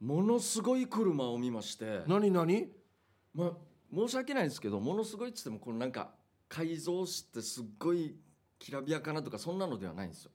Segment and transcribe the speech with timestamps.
[0.00, 2.02] ものすごい車を見まして。
[2.06, 2.68] 何何？
[3.34, 3.52] まあ
[3.94, 6.10] 申し訳ないですけどものすごいっつってもこのなんか
[6.48, 8.16] 改造してすっごい
[8.58, 10.30] きらびやかなとかそんなのではないんですよ。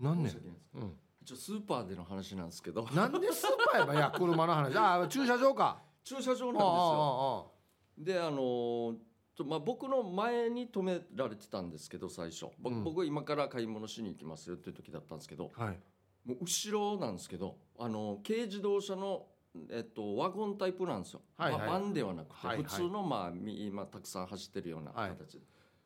[0.00, 0.70] 何ね申し訳ないです。
[0.74, 0.92] うん。
[1.22, 2.86] 一応スーパーでの話なんですけど。
[2.94, 4.76] なんでスーパーやばいや車の話。
[4.76, 5.82] ああ駐車場か。
[6.04, 7.52] 駐車場なんですあよ
[7.98, 8.96] あであのー
[9.44, 12.46] まあ、僕の前に止められてたんですけど最初。
[12.58, 12.84] 僕,、うん。
[12.84, 15.50] 僕今から買い物しに行きますよっていう時だったんですけど。
[15.54, 15.78] はい
[16.26, 19.26] もう後ろなんですけどあの軽自動車の、
[19.70, 21.60] えっと、ワゴンタイプなんですよ、はいはい。
[21.60, 22.64] まあ、バンではなくて、はいはい。
[22.64, 25.10] 普通の、まあ、み今たくさん走ってるようなはい。
[25.10, 25.38] 形。
[25.38, 25.38] で、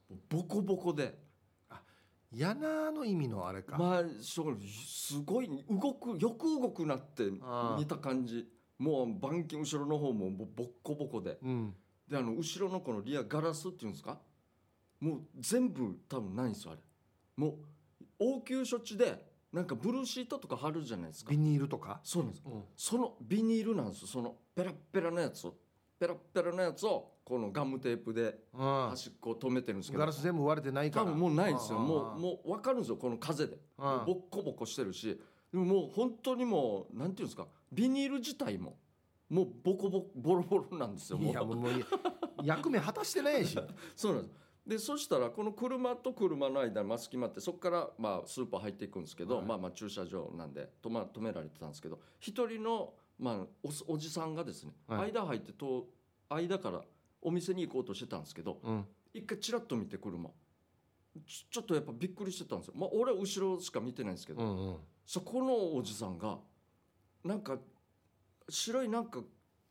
[0.09, 1.17] もうボコボコで。
[2.33, 7.77] やなの意味のあれか、まあそうすごい動くよく動くなってああ。
[7.77, 8.49] 見た感じ。
[8.79, 11.39] もう板金後ろの方もボッコボコで。
[11.43, 11.75] うん。
[12.09, 14.21] であの後ろのこのリアガラスっていうんですか？
[15.01, 16.81] もう全部多分ないんですよあれ。
[17.37, 21.31] もう応急処置でなんかブルーシートとか貼るじゃないですか。
[21.31, 22.43] ビニールとか、そうなんです。
[22.47, 24.07] うん、そのビニールなんですよ。
[24.07, 25.55] そのペラッペラのやつを
[25.99, 28.89] ペラッペラのやつをこのガムテープでうん。
[28.91, 30.01] 端っこを止めてるんですけど。
[30.01, 31.07] ガラス全部割れてないから。
[31.07, 31.79] 多分もうないんですよ。
[31.79, 32.97] もうもう分かるんですよ。
[32.97, 33.59] この風で。
[33.77, 35.21] ボッコボコしてるし。
[35.53, 37.47] でももう本当にもうなんていうんですか。
[37.73, 38.77] ビニール自体も
[39.29, 41.19] もうボコボコボロボロなんですよ。
[41.19, 41.85] もういやもう
[42.45, 43.59] 役目果たしてないし。
[43.95, 44.35] そうなんです
[44.67, 49.47] でそしたらこの車と車の間にマスキマってそこからまあスーパー入っていくんですけど、はい。
[49.47, 53.35] まあまあ駐車場なんで止,、ま、止められてたんですけど一人の、まあ、
[53.89, 55.13] おおじさんがですね、はい。
[55.13, 55.89] 間入ってと
[56.29, 56.83] 間から
[57.23, 58.87] お店に行こうとしてたんですけどうん。
[59.13, 60.31] 一回チラッと見て車。
[61.27, 64.77] ちちょっとやっぱびっくりしてたんですよ、まあ、俺は後ろしか見てないんですけど、うんうん。
[65.05, 66.39] そこのおじさんが
[67.25, 67.59] なんか
[68.49, 69.21] 白いなんか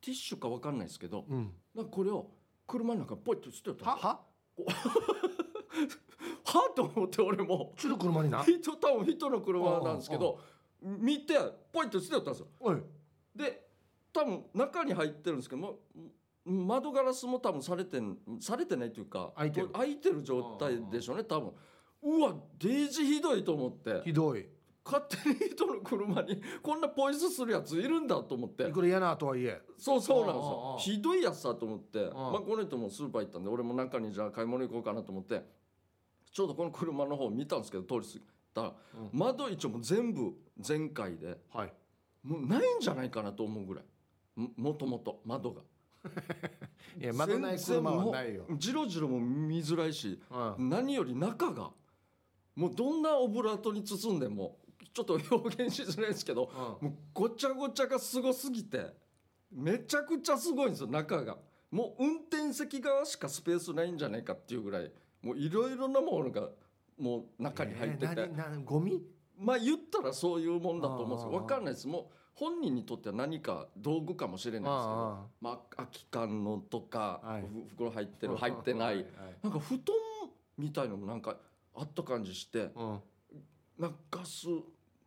[0.01, 1.51] ティッシュか分かんないですけどうん。
[1.73, 2.31] なんかこれを
[2.67, 3.89] 車の中にポイッと捨てたんですよ。
[3.91, 3.97] は？
[3.97, 4.19] は？
[6.45, 6.71] は？
[6.75, 7.73] と思って俺も。
[7.77, 8.43] ちょっと車にな。
[8.43, 10.39] 人多分人の車なんですけど
[10.81, 11.35] 見て
[11.71, 12.47] ポイッと捨てたんですよ。
[13.35, 13.67] で
[14.11, 15.79] 多分中に入ってるんですけども
[16.45, 19.69] 窓ガラスも多分されてんされてないというか開いてる。
[19.69, 21.53] 開いてる状態でしょうね多分。
[22.01, 24.01] うわデージひどいと思って。
[24.03, 24.47] ひどい
[24.89, 28.67] 勝手に人の車にこんなポイ捨てするやついるんだと思って。
[28.67, 29.61] いくら嫌なとはいえ。
[29.77, 30.75] そうそうなんですよ。
[30.77, 32.09] あひどいやつだと思って。
[32.11, 35.43] あまあこの人もスーパー行ったんで俺も中にじゃあ買い物行こうかなと思って。
[36.31, 38.21] ちょうどこの車の方見たんですけど通り過ぎ
[38.53, 38.61] た。
[38.63, 39.19] らうん。
[39.19, 41.37] 窓一応もう全部全開で。
[41.53, 41.73] はい。
[42.23, 43.83] もうないんじゃないかなと思うぐらい。
[44.35, 45.61] ももともと窓が。
[46.99, 48.45] いや窓ない車はないよ。
[48.57, 50.19] じろじろも見づらいし
[50.57, 50.69] うん。
[50.69, 51.71] 何より中が
[52.55, 54.57] もうどんなオブラートに包んでも
[54.93, 58.93] ちょっと表現しづらいですけどもうごちゃごちゃがすごすぎて
[59.51, 61.37] めちゃくちゃすごいんですよ中が。
[61.71, 64.91] もう運転席側しかスペースないんじゃないかっていうぐらい
[65.21, 66.49] もういろいろなものが
[66.97, 69.01] もう中に入ってて、えーゴミ？
[69.37, 71.87] まあ言ったらそういうもんだと思うんですけ分かんないです。
[71.87, 77.41] もう本人にとっては何か道具かもしれないですけどあまあ空き缶のとか、はい。
[77.41, 78.95] ふ袋入ってある入ってない。
[78.95, 79.05] はい。
[79.43, 79.83] なんか布団
[80.57, 81.37] みたいのもなんか
[81.75, 82.99] あった感じしてはい
[83.79, 84.47] なんかガス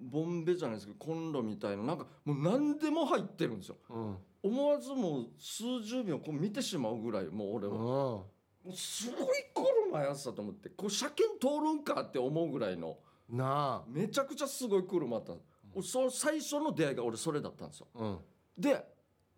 [0.01, 3.77] ボンベじゃないですけどコンロみたいななんかもう何でも入ってるんですよ。
[3.91, 4.07] うん。
[4.07, 8.27] うん思わずもう数十秒こう見てしまうぐらいもう俺は、も
[8.67, 12.99] うすごい車やつだと思ってこれ車検通るんかって思うぐらいの。
[13.31, 15.33] うんなめちゃくちゃすごい車だった。
[15.33, 15.37] ん。
[15.37, 17.87] ですそう最初の出会いが俺それだったんですよ。
[17.95, 18.19] あうん。
[18.59, 18.85] で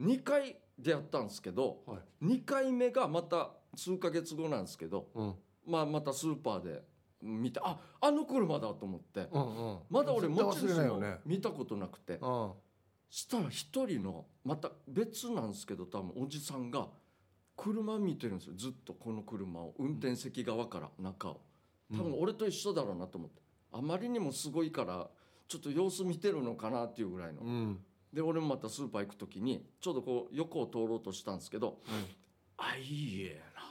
[0.00, 2.24] 2回出会ったんですけどはい。
[2.24, 5.34] 2回目がまた数ヶ月後なんですけど、うん。
[5.66, 6.82] まあ、またスーパーで
[7.22, 9.28] 見てああの車だと思って。
[9.32, 9.78] うんうん。
[9.90, 12.18] まだ俺持ち主も見たことなくて。
[12.20, 12.52] うん。
[13.10, 16.88] したら一人のまた別なんですけど多分おじさんが
[17.56, 18.54] 車見てるんですよ。
[18.56, 19.74] ずっとこの車を。
[19.78, 21.40] 運転席側から中を。
[21.92, 23.40] 多分俺と一緒だろうなと思って。
[23.72, 25.08] あまりにもすごいから
[25.48, 27.42] ちょっと様子見てるのかなっていうぐらいの。
[27.42, 27.84] うん。
[28.14, 31.80] で俺もまたスーパー行く時にちょうどこう横を通ろうとしたんですけど
[32.56, 33.62] 「あいいえな」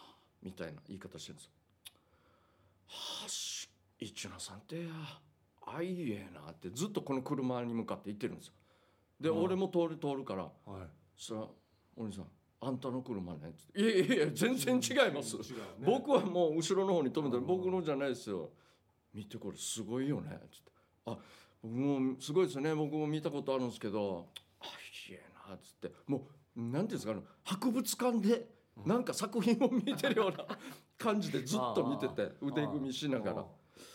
[0.44, 1.52] みたいな言い方してるんですよ。
[2.94, 4.90] はあし一名さんってや
[5.66, 8.54] あいいえなってずっとこの車に向かって言ってるんですよ。
[9.20, 10.88] で、うん俺も通る通るからはい。
[11.16, 11.48] そら
[11.96, 12.28] 「お兄さん
[12.62, 14.76] あんたの車ね」って言って「いやいやいや全然
[15.08, 15.44] 違います」ね。
[15.86, 18.52] 僕はもう後ろの方に止めたらうん僕のじゃないですよ
[19.14, 20.72] 見てこれすごいよねつって
[21.06, 21.18] あ
[21.62, 22.74] 僕もすごいですね。
[22.76, 24.28] 僕も見たことあるんですけど
[24.60, 24.66] あ
[25.10, 25.18] いい
[25.50, 25.92] なつって。
[26.08, 28.48] もうなんていうんですかあの博物館で
[28.86, 30.46] なんか作品を見てるような
[31.04, 33.46] 感じでずっと見てて腕組みしながら。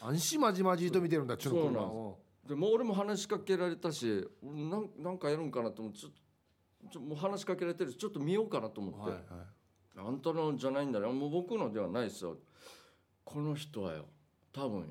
[0.00, 2.18] 安心まじまじと見てるんだちょっと
[2.48, 6.12] でもう俺も話しかけられたしなんなんかやるんかなと思ってちょっ
[6.92, 10.08] ともう話しかけられてるしちょっと見ようかなと思って、はいはい。
[10.08, 11.06] あんたのじゃないんだね。
[11.06, 12.36] もう僕のではないですよ。
[13.24, 14.06] この人はよ。
[14.52, 14.86] 多分よ。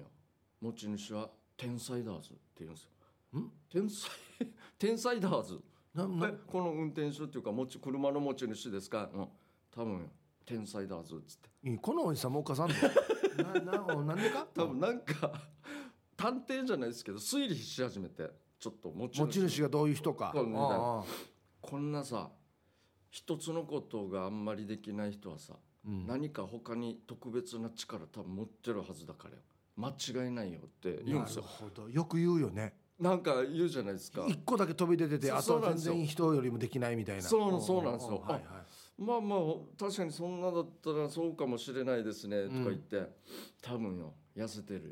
[0.62, 3.40] 持ち主は天才ダーズって言うんですよ。
[3.40, 3.52] ん？
[3.70, 4.12] 天才？
[4.78, 5.62] 天才ダーズ
[5.94, 6.06] な。
[6.46, 9.28] この運転手っていうか持ち車の持ち主ですか、うん、
[9.72, 10.12] 多分
[10.48, 11.50] 天才だぞっつって。
[11.70, 12.76] いいこのおじさんもおっかさんの
[13.66, 14.48] ななんでか？
[14.56, 15.32] 多分なんか
[16.16, 20.32] 探偵じゃないですけど推理し始めてちょっと持ち持ち主がどういう人か。
[20.34, 21.04] こうみたいなああ。
[21.62, 22.30] こんなさ
[23.10, 25.56] 一つのことがあんまりできない人はさ、
[25.86, 26.08] うん。
[26.08, 29.42] 何か他に特別な力多分持ってるはずだからよ。
[29.76, 31.44] 間違いないよって言うんですよ。
[31.44, 31.90] なるほど。
[31.90, 32.74] よく言うよね。
[33.00, 34.26] なんか言うじゃないですか。
[34.28, 35.94] 一個だけ飛び出ててそうあとは全そうなんですよ。
[35.94, 37.22] 然人よりもできないみたいな。
[37.22, 38.24] そうそうなんですよ。
[38.26, 38.44] はいはい
[38.98, 39.40] まあまあ
[39.78, 43.08] 確かにそんなだったらそうかもしれないですねとか言って、
[43.62, 44.14] 多分よ。
[44.36, 44.90] 痩せてる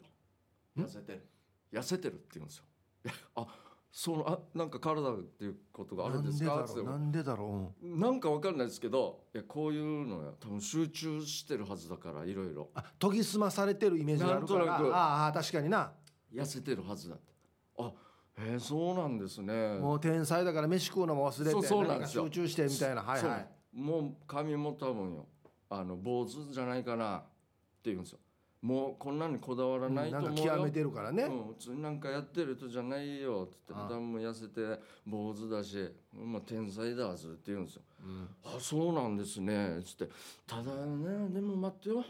[0.78, 0.84] よ。
[0.84, 0.86] ん？
[0.86, 1.26] 痩せてる？
[1.74, 2.64] 痩せてるって言うんですよ。
[3.36, 3.48] あ
[3.92, 6.64] そのあなんか体っていうことがあるんですか？
[6.66, 7.48] ってなんでだろう？
[7.50, 8.00] なんでだろう、うん。
[8.00, 10.36] なんかわかんないですけどいやこういうのよ。
[10.40, 12.70] 多分集中してるはずだからいろいろ。
[12.76, 14.66] あ研ぎ澄まされてるイメージがあるから。
[14.66, 14.96] なんとなく。
[14.96, 15.94] ああ確かにな。
[16.34, 17.34] 痩せてるはずだって。
[17.80, 17.92] あ
[18.38, 19.78] えー、そうなんですね。
[19.80, 22.26] もう天才だから飯食うのも忘れてそうそうなんですよ。
[22.26, 23.02] 集中してみたいな。
[23.02, 25.26] はいはいもう髪も多分よ。
[25.70, 27.18] あの坊主じゃないかな。
[27.18, 28.20] って言うんですよ。
[28.62, 33.48] もうこんなにこだわらないと思うよ、か極めてるからね、うん、普通になんかやってる人じゃないよ。
[33.48, 37.82] って言ってああ多分痩せて坊主だし、まあ、天才だずって言うんですよ。
[38.04, 38.28] うん。
[38.44, 39.80] あそうなんですね。
[39.86, 40.10] つって
[40.48, 42.04] ただねでも待ってよ。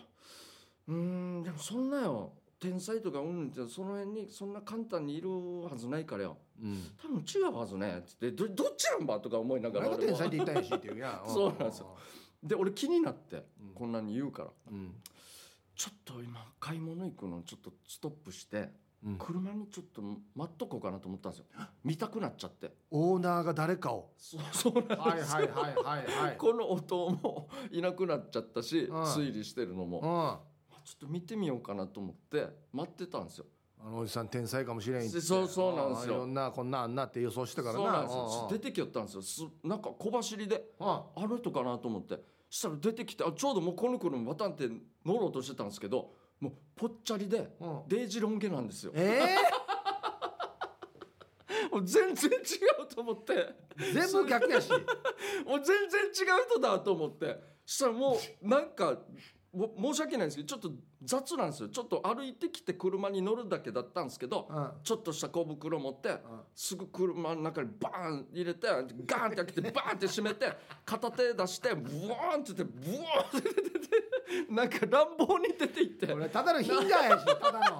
[0.87, 5.29] うーんでもそんなよ天才とかうんってその辺にそんな簡単にいる
[5.63, 6.37] はずないからよ。
[6.61, 6.83] うん。
[7.01, 8.03] 多分違うはずね。
[8.05, 9.97] つってどどっちなんばとか思いながら。
[9.97, 11.95] 天才って言ったんやしっていうやそうなんですよ。
[12.41, 13.73] で俺気になってうん。
[13.73, 14.49] こんなに言うから。
[14.71, 14.95] うん。
[15.75, 18.69] ちょっと今買い物行くのちょっとストップして
[19.03, 19.17] うん。
[19.17, 21.45] 車にちょっと待っとこうかなと思ったんですよ。
[21.83, 22.73] 見たくなっちゃって。
[22.89, 24.13] オーナーが誰かを。
[24.17, 25.37] そう そうなんはいですよ。
[25.37, 26.37] はいはいはいはい。
[26.39, 28.87] この音もいなくなっちゃったしん。
[28.89, 30.39] 推理してるのも。
[30.47, 30.54] うん
[30.85, 33.45] ちょっと見てみようかなと思って待ってたんですよ。
[33.79, 35.19] あのおじさん天才かもしれんって。
[35.19, 36.13] そうそうなんですよ。
[36.13, 37.79] いろんなこんなあんなって予想してからな。
[37.79, 38.47] そうなんですよ。
[38.51, 39.21] 出てきよったんですよ。
[39.23, 40.87] すなんか小走りでうん。
[40.87, 42.19] あの人かなと思って。
[42.49, 44.69] したら出てきてあちょうどもうこの車バタンって
[45.03, 47.81] 乗ろうとしてたんですけどもうぽっちゃりでうん。
[47.87, 48.91] デイジロン毛なんですよ。
[48.93, 49.25] え
[51.71, 52.35] もう全然違
[52.83, 53.33] うと思って。
[53.79, 54.69] え全部逆やし。
[54.71, 56.11] もう全然違う
[56.49, 57.55] 人だと思って。
[57.65, 58.97] したらもうなんかも
[59.55, 60.71] 申し訳ないんですけどちょっと
[61.03, 61.69] 雑なんですよ。
[61.69, 64.71] ちょっと歩いてきて車に乗るだけだったんですけどうん。
[64.83, 66.17] ちょっとした小袋持って
[66.53, 68.81] すぐ車の中にバーン入れてガー
[69.23, 70.51] ンって開けてバーンって閉めて
[70.85, 73.95] 片手出してブワーンって言ってブワーンって出てて
[74.49, 76.07] なんか乱暴に出ていって。
[76.07, 77.79] これただのヒンガーやし ただの。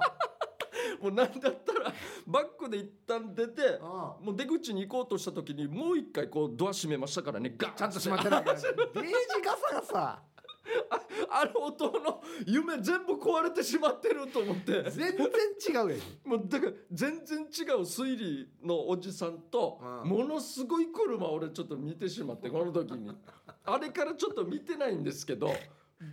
[1.02, 1.94] もうなんだったら
[2.28, 3.82] バックで一旦出てうん。
[3.82, 7.54] もう出口に行こうとした時にもう一回こうドア閉めましたからね。
[7.58, 8.60] ガーンちゃんと閉まってないから。
[8.62, 8.74] デー
[9.06, 9.12] ジ
[9.44, 10.24] ガサガサ
[11.30, 14.84] あの音の夢全部壊れてしまってると思って。
[14.90, 17.48] 全然違うやし もうだから全然違う
[17.82, 20.10] 推理のおじさんとうん。
[20.10, 23.12] ものすごい車俺ちょっと見てしまってこの時に。
[23.64, 25.50] あれからちょっと見てないんですけど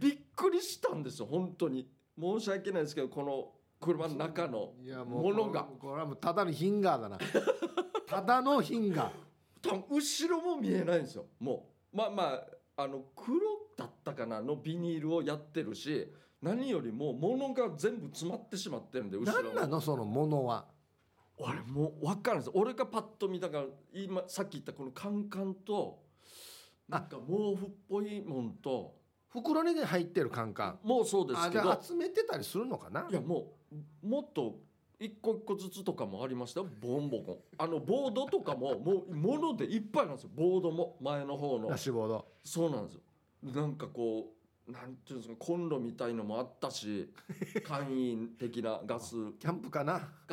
[0.00, 1.88] びっくりしたんですよ本当に。
[2.18, 4.74] 申し訳ないですけどこの車の中の
[5.06, 5.64] ものが。
[5.64, 7.18] これはもうただのヒンガーだな。
[8.06, 9.22] ただのヒンガー。
[9.62, 11.96] 多分後ろも見えないんですよもう。
[11.96, 12.46] まあまあ
[12.82, 13.38] あの黒
[13.76, 20.66] だったかなのビニールをやってるし何よりも物が全部詰まってしまってるんで後ろ何なのそのものは
[21.38, 22.50] 俺もう分かるんです。
[22.54, 23.64] 俺がパッと見たから
[23.94, 26.00] 今さっき言ったこのカンカンと
[26.88, 29.00] なんか毛布っぽいもんと。
[29.28, 30.86] 袋に入ってるカンカン。
[30.86, 31.72] もうそうですけど。
[31.72, 33.06] あ集めてたりするのかな？
[33.10, 33.54] いやも
[34.04, 34.56] うもっと
[35.02, 36.60] 一個一個ずつとかもありました。
[36.60, 37.38] よボンボコン。
[37.58, 40.30] あのボードとかももう物でいっぱいなんですよ。
[40.34, 41.68] ボードも前の方の。
[41.68, 42.24] ダッシュボード。
[42.44, 43.00] そうなんですよ。
[43.42, 44.32] なんかこ
[44.68, 47.12] うなんていうんですかコンロみたいのもあったし
[47.66, 49.16] 簡易的なガス。
[49.40, 50.08] キャンプかな？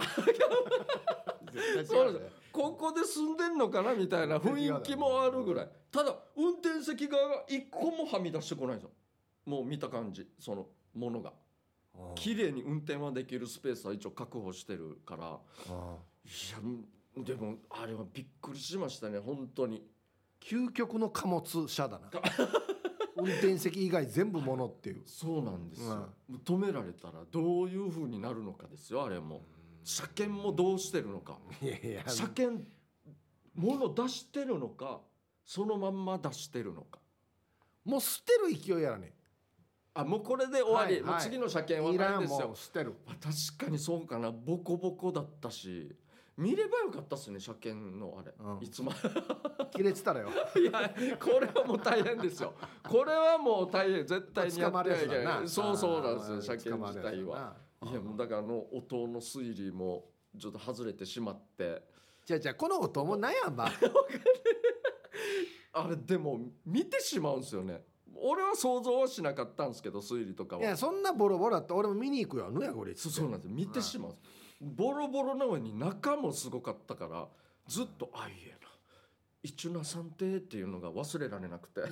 [1.85, 2.29] そうなんですよ。
[2.51, 5.69] ここで住んでんのかなみたいな雰囲気もあるぐらい。
[5.91, 8.91] ただ運転席側が一個もはみ出してこないんですよ。
[9.45, 11.33] もう見た感じそのものが
[12.15, 15.39] 綺麗に運転はできるスペースは一応確保してるから。
[15.65, 19.83] いやでもあれはびっくりしましたね本当に。
[20.39, 22.09] 究極の貨物車だな。
[23.17, 25.03] 運転席以外全部物っていう。
[25.05, 25.95] そうなんですよ、
[26.29, 29.43] もう止められたらどういう風になるのかですよあれも。
[29.83, 31.37] 車検もどうしてるのか。
[31.61, 32.03] いやいや。
[32.07, 32.65] 車検
[33.55, 35.01] 物出してるのか
[35.43, 36.99] そのまんま出してるのか。
[37.83, 39.13] もう捨てる勢いやらね
[39.99, 41.11] あもうこれで終わり、はいはい。
[41.11, 42.51] もう次の車検いはないんですよ。
[42.55, 42.95] 捨てる。
[43.05, 44.31] まあ確かにそうかな。
[44.31, 45.95] ボコボコだったし。
[46.37, 48.63] 見ればよかったっすね車検のあれ、うん。
[48.63, 48.93] いつも。
[49.75, 50.29] 切れてたらよ。
[50.57, 52.53] いやこれはもう大変ですよ。
[52.87, 54.05] これはもう大変。
[54.05, 55.47] 絶対にやってはいけない。
[55.49, 57.55] そうそうなんですよ車検自体は。
[57.83, 61.83] いやもうだからあの音の推理もちょっと外れてしまって。
[62.25, 63.71] じゃあじゃあこの音も悩んば
[65.73, 67.81] あれでも見てしまうんですよね
[68.21, 70.61] 俺は想像はしなかったんですけど推理とかは。
[70.61, 72.51] いやそんなボロボロだって俺も見に行くよ。
[72.51, 72.95] ぬやこれ。
[72.95, 73.55] そうそうなんですよ。
[73.55, 74.15] 見てしまう、
[74.61, 77.27] ボロボロなのに中もすごかったから
[77.67, 78.69] ずっと「あいえな。
[79.41, 81.81] 一名さんて」っていうのが忘れられなくて。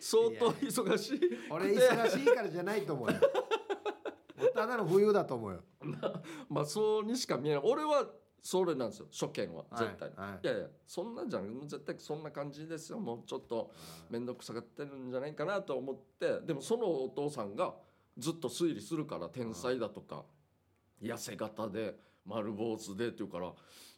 [0.00, 1.20] 相当忙しい。
[1.50, 3.14] 俺忙しいからじゃないと思うよ。
[4.54, 5.62] ただの冬だと思うよ。
[6.48, 7.62] まあそうにしか見えない。
[7.64, 8.06] 俺は
[8.44, 10.40] それなんですよ初見は絶対、はいはい。
[10.44, 13.00] いやいやそんなんじゃなく絶対そんな感じですよ。
[13.00, 13.72] もうちょっと
[14.10, 17.72] 面倒くさがってるんじゃないかなと思ってでもそのお父さんが
[18.18, 20.24] ずっと推理するから天才だとか
[21.02, 21.96] 痩せ型で
[22.26, 23.50] 丸坊主でっていうから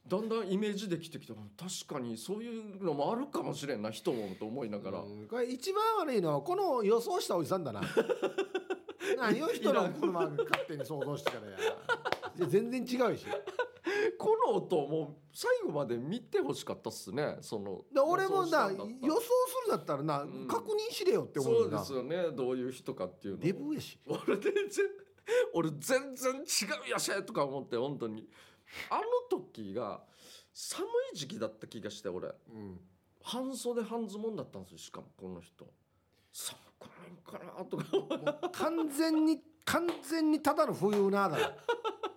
[0.07, 7.81] だんだんイメージできてきて確かにそういうのもあるかもしれんな人もと思いながら、うんこれ一番悪いのはこの予想したおじさんだな。
[9.19, 11.59] 何を人の車勝手に想像してからや
[12.49, 13.27] 全然違うし。
[14.19, 17.39] この音も最後まで見てほしかったっすね。
[17.41, 19.07] そので俺もな予想したんだったら。
[19.09, 19.27] 予想す
[19.67, 20.47] るだったらな、ん。
[20.49, 21.79] 確認しれよって思そううな。
[21.79, 22.31] ですよね。
[22.33, 23.41] どういう人かっていうの。
[23.41, 23.99] デブやし。
[24.07, 24.87] 俺全然
[25.55, 26.39] 俺全然違
[26.87, 28.29] うやしとか思って本当に。
[28.91, 30.05] あの時が
[30.53, 32.29] 寒い時期だった気がして俺。
[32.29, 32.81] うん。
[33.23, 35.67] 半袖半ズボンだったんですよしかもこの人。
[36.33, 41.45] 寒くないんかなとか完全に完全にただの冬なだろ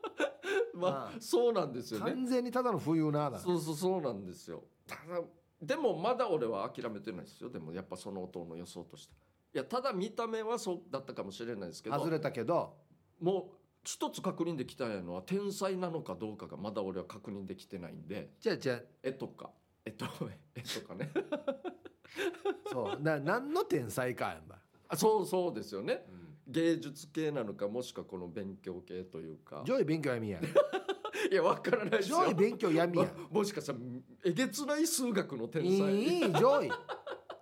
[0.80, 2.12] まあああそうなんですよね。
[2.12, 4.64] 完全にただの冬なだそうそうそうなんですよ。
[4.88, 5.22] ただ
[5.62, 7.50] でもまだ俺は諦めてないですよ。
[7.50, 9.14] でもやっぱその音の予想として。
[9.54, 11.98] いやただ見た目はそうだったかもしれないですけど。
[11.98, 12.76] 外れたけど。
[13.20, 18.32] もう一つ確認できたのは天才なのかどうかがまだ俺は確認できてないんで。
[18.40, 19.52] じゃあじゃ絵とか。
[19.86, 20.06] 絵と
[20.56, 21.12] 絵とかね。
[21.16, 23.02] あそう。
[23.02, 26.06] な何の天才かやんば、あそうそうですよね
[26.50, 29.64] 芸術系なのかもしくはこの勉強系というか。
[29.66, 30.40] 上位勉強やみや。
[31.32, 32.18] いやわからないですよ。
[32.26, 33.06] 上位勉強やみや。
[33.30, 33.80] ももしかしたら
[34.26, 35.96] えげつない数学の天い才。
[35.96, 36.72] いいい上位。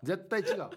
[0.03, 0.69] 絶対違う。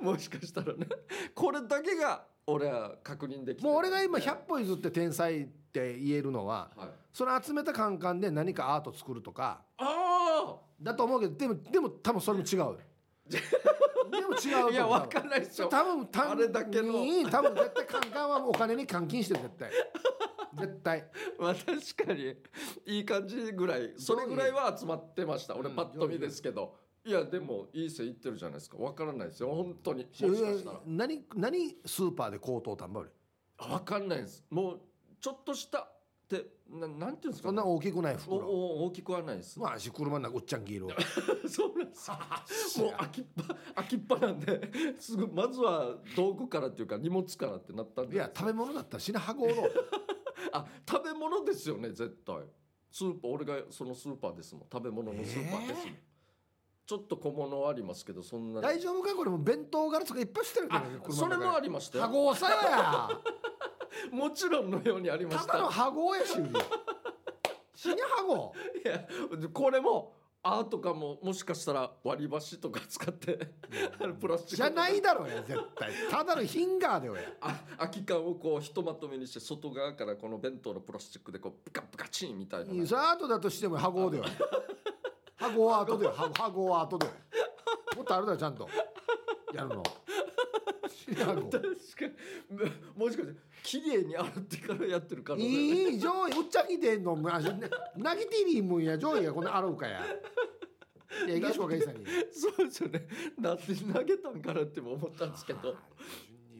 [0.02, 0.86] もしかしたらね。
[1.34, 12.78] これだけが俺は確認できてもう俺が今100 100歩譲って天才って言えるのははい、その集めたカンカンで何かアート作るとかあだと思うけどでもでも多分それも違う
[13.28, 13.38] で
[14.20, 16.92] も違ういやわかんないですよ多分単あれだけの。
[17.04, 19.70] に多分絶対カンカンはお金に換金してる絶対。
[20.60, 21.10] 絶対。
[21.38, 22.36] まあ確かに。
[22.86, 23.94] いい感じぐらい。
[23.96, 25.56] それぐらいは集まってました。
[25.56, 28.76] 俺うんパッと見ですけど、いやでもいい線いってるじゃないですか。
[28.76, 29.48] わからないですよ。
[29.54, 30.04] 本当に。
[30.04, 30.80] もしかしたら。
[30.86, 33.10] 何何スーパーで高騰たんば俺
[33.58, 34.44] あわかんないです。
[34.50, 34.80] もう
[35.20, 35.88] ちょっとした
[36.24, 39.58] ってななんていうんですかそんな大きくないお袋お大きくはないです。
[39.60, 40.88] まあ足車の中おっちゃん黄色。
[41.48, 42.80] そうなんです。
[42.80, 44.60] よもう空きっぱ 空きっぱなんで
[44.98, 49.52] すぐまずは道具からっていうか荷物からってなったんでいや食べ物だったら死なはごろ
[50.52, 52.36] あ食べ物ですよね絶対。
[52.90, 54.66] スーパー俺がそのスーパーですもん。
[54.72, 55.96] 食べ物のスーパーですもん、
[56.86, 62.04] ちょっと小物はありますけどそんな大丈夫かこれもう弁当ガラスとかいっぱいしてるけどあねそれもありりましたよ。
[62.04, 63.08] はごさや
[64.10, 65.46] もちろんのようにありました。
[65.46, 66.34] ただのはごやし
[67.74, 69.06] 死にはごいや
[69.52, 70.14] これも
[70.46, 73.38] あーとかももしかしたら割り箸とか使って
[74.20, 75.90] プラスチックじゃないだろうや絶対。
[76.10, 77.22] ただのヒンガーでよや。
[77.40, 84.24] あ空き缶をこうひとまとめにして外側からこの弁当のプラスチックでこうピカピカチンみたいな、いいそれ後だとしてもはごでよ。
[85.36, 86.10] はごは後でよ。
[86.12, 87.12] はは後でよ。
[87.96, 88.68] もっとあるだろちゃんと。
[89.54, 89.82] やるの。
[90.88, 91.62] 死確かに。
[92.96, 93.34] もしかして
[93.64, 95.46] 綺麗に洗ってからやってる可能性。
[95.46, 97.16] いい上位うっちゃきてんの？
[97.16, 97.50] まあな
[97.96, 98.98] なぎてりんもんや。
[98.98, 100.04] 上位やこんなあろうかや。
[101.26, 102.04] いやいけしょうかいさに。
[102.30, 103.08] そうですよね。
[103.40, 105.74] なんで投げたんかなっても思ったんですけど。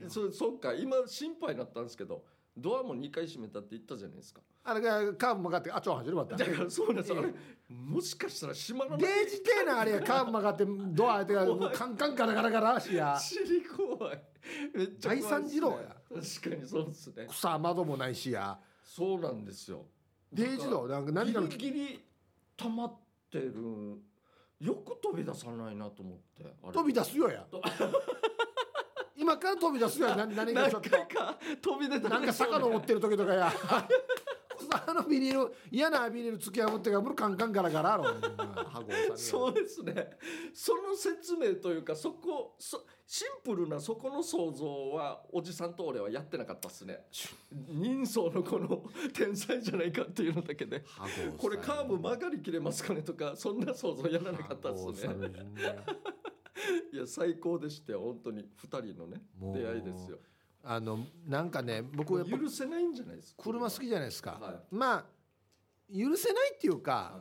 [0.08, 0.72] そそっか。
[0.72, 2.24] 今心配になったんですけど
[2.56, 4.40] ドアも2回閉めたって言ったじゃないですか。
[4.64, 6.36] あれがカーブ曲がってあちょ始まった。
[6.36, 7.10] だからそうなんです。
[7.10, 7.22] よ、
[7.68, 9.00] もしかしたら閉まらない。
[9.00, 14.22] デージてなあれやカーブ曲がってドア開いてからカンカンガラガラガラしや知り怖い
[14.74, 17.26] めっちゃ怖いね第三次郎や確かにそうですね。
[17.28, 18.58] 草窓もないしや。
[18.84, 19.86] そうなんですよ。
[20.32, 22.04] デージだなんか何かのギリギリ
[22.56, 22.94] 溜まっ
[23.30, 23.52] てる。
[24.60, 27.44] よく飛び出さないなと思って飛び出すよや。
[27.50, 27.60] と
[29.16, 30.16] 今から飛び出すよや。
[30.16, 30.90] な何が何ちょっと。
[31.60, 33.52] 飛び出たなんか坂登ってる時とかや
[34.70, 38.00] あのビニール嫌なビニール突き破ってからもうカンカンガラガラ
[39.16, 40.16] そうですね。
[40.52, 47.06] その説明というかそこそシンプルなそこの想像はおじさんと俺はやってなかったっすね。
[47.50, 50.84] 人相のこの天才じゃないかっていうのだけで。
[51.36, 55.30] これカーブ曲がりきれますかねとかそんな想像やらなかったっすね。
[56.92, 58.00] いや最高でしたよ。
[58.00, 58.42] 本当に。
[58.42, 60.18] 2人のね出会いですよ
[60.64, 63.42] あのなんかね僕やっぱ許せないんじゃないですか？
[63.42, 65.04] 車好きじゃないですか、はまあ
[65.92, 67.12] 許せないっていうか、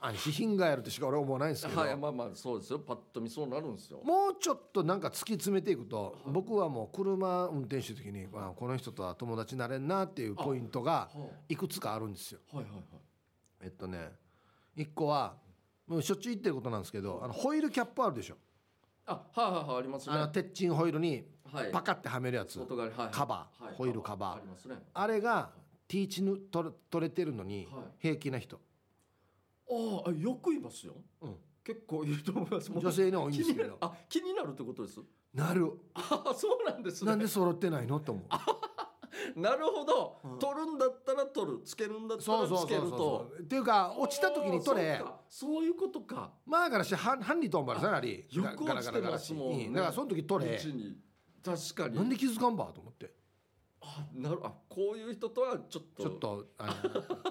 [0.00, 2.78] 安心品がやるとしか俺は思わないんですけど、はいまあまあそうですよ。
[2.78, 4.00] パッと見そうなるんですよ。
[4.02, 11.10] もうちょっとなんか突き詰めていくと、僕はもう車運転してる時に、まあ、この人とは友達になれんなっていうポイントが
[11.48, 12.40] いくつかあるんですよ。
[12.52, 12.84] はいはいはい。
[13.62, 14.10] えっとね
[14.74, 15.34] 一個は
[15.86, 18.36] もうしょっちゅう言ってることなんですけどあのホイールキャップあるでしょ
[19.06, 20.14] あはいはいはいありますね。
[20.16, 21.70] あの鉄鎮ホイールにはい。
[21.72, 23.08] パカってはめるやつ、外側にはい。
[23.10, 23.64] カバー。
[23.64, 23.74] はい。
[23.74, 24.36] ホイールカバー。
[24.36, 24.76] ありますね。
[24.94, 25.50] あれが
[25.88, 27.84] ティーチヌ取れ取れてるのにはい。
[27.98, 28.60] 平気な人、
[29.68, 30.94] ああよくいますよ。
[31.22, 31.36] うん。
[31.64, 32.70] 結構いると思います。
[32.70, 33.64] もう女性には多いんですけど。
[33.64, 35.00] 気になるあ気になるってことです？
[35.34, 35.72] なる。
[35.94, 37.10] あそうなんですね。
[37.10, 38.00] なんで揃ってないの？
[38.00, 38.24] と思う
[39.36, 40.38] なるほど、うん。
[40.38, 41.60] 取るんだったら取る。
[41.64, 43.30] つけるんだったらつけると。
[43.38, 45.02] うっていうか落ちた時に取れ。
[45.28, 46.32] そういうことか。
[46.46, 49.66] まあからしてハンハンリトンバルさなりよく落ちてますもんね。
[49.66, 49.72] うん。
[49.72, 50.60] だからその時取れ。
[51.44, 51.96] 確かに。
[51.96, 53.12] なんで気づかんばと思って。
[53.82, 56.02] あなるあこういう人とはちょっと。
[56.02, 56.90] ちょっとあの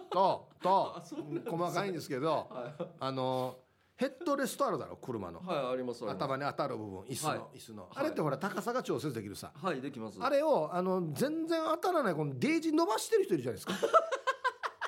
[0.09, 1.01] とと
[1.49, 2.87] 細かいんですけどはい。
[2.99, 3.59] あの
[3.99, 5.41] ヘッドレストあるだろ車の。
[5.41, 6.23] はいありますあります。
[6.23, 7.57] 頭に当たる部分椅子の、はい。
[7.57, 7.85] 椅子の、い。
[7.95, 10.17] あれってほら高さが調節できるさ、はいできます。
[10.21, 13.73] あれをあの全然当たらないこのデージ伸ばしてる人いるじゃないですか。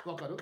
[0.10, 0.36] わかる、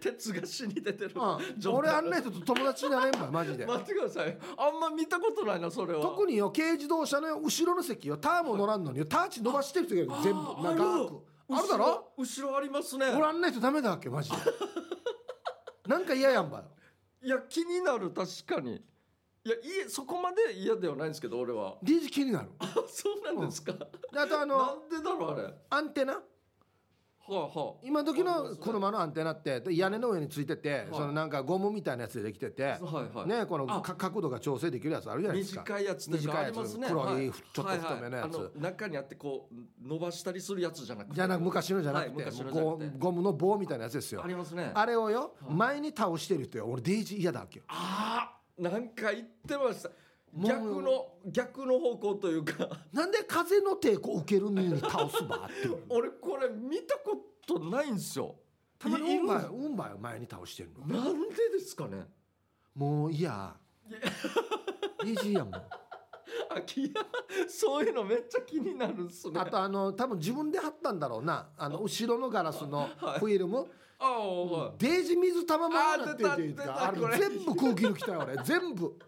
[0.00, 3.66] 鉄が死に出てる、うん、俺あんな人と友達になれんばマジで。
[3.66, 4.36] 待ってください。
[4.58, 6.02] あんま見たことないなそれは。
[6.02, 8.16] 特によ軽自動車の後ろの席よ。
[8.16, 9.06] ターンも乗らんのによ。
[9.06, 10.24] ターチ伸ばしてる人がいる。
[10.24, 10.40] 全部。
[10.60, 11.22] 長く。
[11.50, 12.12] あるだろ？
[12.16, 13.06] 後後ろありますね。
[13.16, 14.36] 俺あんない人ダメだっけマジで。
[15.86, 16.64] なんか嫌やんばよ
[17.22, 18.82] いや気になる確かに。
[19.44, 21.76] いやいえそこまで嫌ではないんですけど俺は。
[21.82, 22.50] デージ気になる。
[22.58, 23.78] あそうなんですか、で
[24.18, 25.42] あとあのなんでだろうあれ。
[25.42, 26.12] はアンテナ？
[26.14, 26.20] あ
[27.28, 30.94] はあ今時の車のアンテナってで屋根の上についてて、い。
[30.94, 33.28] そのなんかゴムみたいなやつでできてて、はいはい。
[33.28, 35.62] ねこの角度が調整できるやつあるじゃないですか。
[35.62, 36.86] 短いやつ短いやつありますね。
[36.88, 38.34] 黒いはちょっと太めのやつ。
[38.34, 41.14] はいはい中にあってこう伸ばしたりするやつじゃなくて。
[41.14, 42.90] じゃなく昔のじゃなくて、ゴじゃなくて。
[42.98, 44.22] ゴムの棒みたいなやつですよ。
[44.24, 44.72] ありますね。
[44.74, 45.54] あれをよ、はい。
[45.54, 47.64] 前に倒してる人よ俺デイジー嫌だわけよ。
[47.68, 49.90] あーなんか言ってました
[50.34, 52.68] 逆の逆の方向というか。
[52.92, 55.78] なんで風の抵抗受けるのに倒すばっていう。
[55.90, 58.36] 俺これ見たことないんですよ。
[58.78, 60.86] たまにいいるウンバよウンバよ前に倒してるの。
[60.86, 62.08] なんでですかね。
[62.74, 63.54] もういや。
[65.04, 65.54] デイジーやもん。
[65.54, 66.88] あきや
[67.48, 69.38] そういうのめっちゃ気になるんすね。
[69.38, 71.50] あとあの多分自分で貼ったんだろうな。
[71.56, 73.20] あの後ろのガラスのはい。
[73.20, 73.66] フィルム、
[73.98, 74.72] ああはい。
[74.78, 77.18] デージ水玉もあなってるっていうかあれ。
[77.18, 78.36] 全部空気抜きたい俺。
[78.44, 78.98] 全部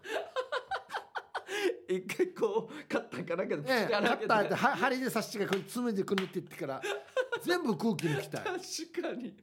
[1.87, 4.33] 一回こうカッターかなんかでプチええて穴開けて。
[4.33, 6.81] ッターっては針で刺してから爪でくぬっていってから
[7.43, 8.55] 全部空気抜きたい確
[9.01, 9.35] かに。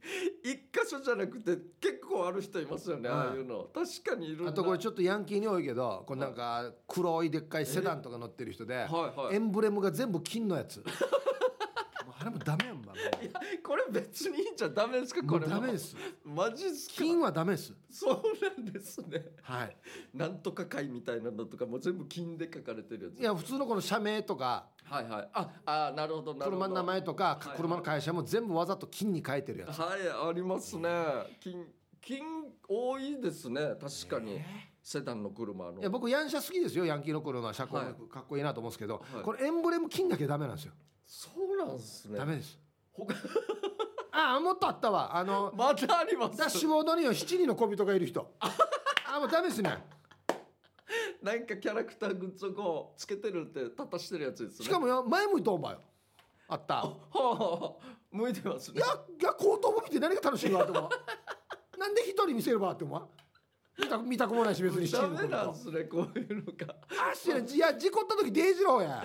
[0.43, 3.67] 一箇所じゃなくて結構ある人いますよね、はいああいうの。
[3.75, 9.35] 確かにいるあとこれちょっとヤンキーに多いけどこうなんか黒いでっかいセダンとか乗ってる人ではいはい。
[9.35, 10.79] エンブレムが全部金のやつ。
[12.07, 15.47] もうあれもダメやんこれ別にいいんじゃダメですかうこれ。
[15.47, 15.97] ダメです。
[16.25, 16.95] マジっすか。
[16.97, 17.73] 金はダメです。
[17.91, 19.25] そうなんですね。
[19.43, 19.77] はい。
[20.15, 23.21] なんとか会みたいなのとかも全部金で書かれてるやつ。
[23.21, 24.67] いや普通のこの社名とか。
[24.85, 25.29] はいはい。
[25.33, 26.65] ああなるほどなるほど。
[26.65, 29.79] 車の名前とかはい車の会社も全部わざと金に書いてるやつ。
[29.79, 30.91] はいありますね。
[31.41, 31.67] 金
[32.01, 32.21] 金
[32.69, 34.41] 多いですね確かに、
[34.83, 35.81] セダンの車の。
[35.81, 38.11] いや僕ヤン車好きですよヤンキーの車車高はい。
[38.11, 39.23] かっこいいなと思うんですけど、はい。
[39.23, 40.73] これエンブレム金だけダメなんですよ、
[41.07, 42.19] そうなんですね。
[42.19, 42.59] ダメです
[42.93, 43.15] 他
[44.13, 45.17] ああもっとあったわ。
[45.17, 46.37] あのまだあります？
[46.39, 48.35] ダッシュボードには七人の小人がいる人。
[48.41, 48.55] あ
[49.15, 49.79] あもうダメですね。
[51.23, 54.67] なんかキャラクターグッズをこうつけてるって立たしてるやつですね。
[54.67, 55.81] しかもよ前向いとんばよ。
[56.49, 56.75] あった。
[56.75, 58.79] はあ、はあ、向いてますね。
[58.79, 58.87] いや
[59.21, 61.79] いや後頭部見て何が楽しいわって思う。
[61.79, 63.09] なんで一人見せればって思う
[63.79, 64.87] 見た見たくもないし別に。
[64.87, 66.77] 七ダ人の小メなんで人すねこういうのが。
[67.11, 69.05] あしいや事故った時デイジローや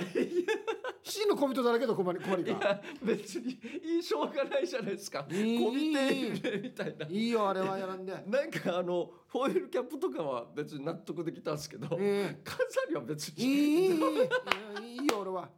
[1.04, 2.82] 七人の小人だらけど困り困りか。
[3.02, 5.26] 別にいいしょうがないじゃないですか。
[5.30, 5.64] いい。
[5.64, 7.06] こびてるみたいな。
[7.08, 8.12] いいよあれはやらんで。
[8.28, 12.58] なんかあのフォイルキャップとかは別に納得できたんですけど、え飾
[12.90, 13.44] りは別に。
[13.46, 13.92] いい。
[15.00, 15.50] いいよ俺は。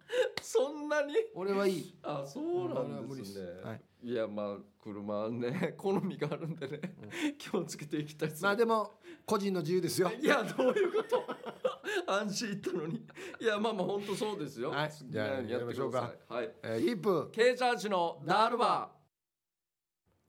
[0.42, 1.14] そんなに？
[1.34, 1.96] 俺はいい。
[2.04, 2.96] あそうなんですね。
[2.96, 3.40] 俺は無理です。
[3.64, 6.96] はいいやまあ車はね 好みがあるんでね、
[7.38, 10.12] 気をつけていきたいです、まあでも個人の自由ですよ。
[10.20, 11.26] いやどういうこと？
[12.08, 13.06] 安心言ったのに。
[13.42, 14.70] いやまあまあ本当そうですよ。
[14.70, 14.92] はい。
[15.10, 16.14] じゃあやりましょうか。
[16.28, 16.50] はい。
[16.64, 17.30] えーヒープ。
[17.32, 19.00] ケージャージのダールバー。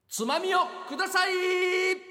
[0.09, 2.09] つまみをください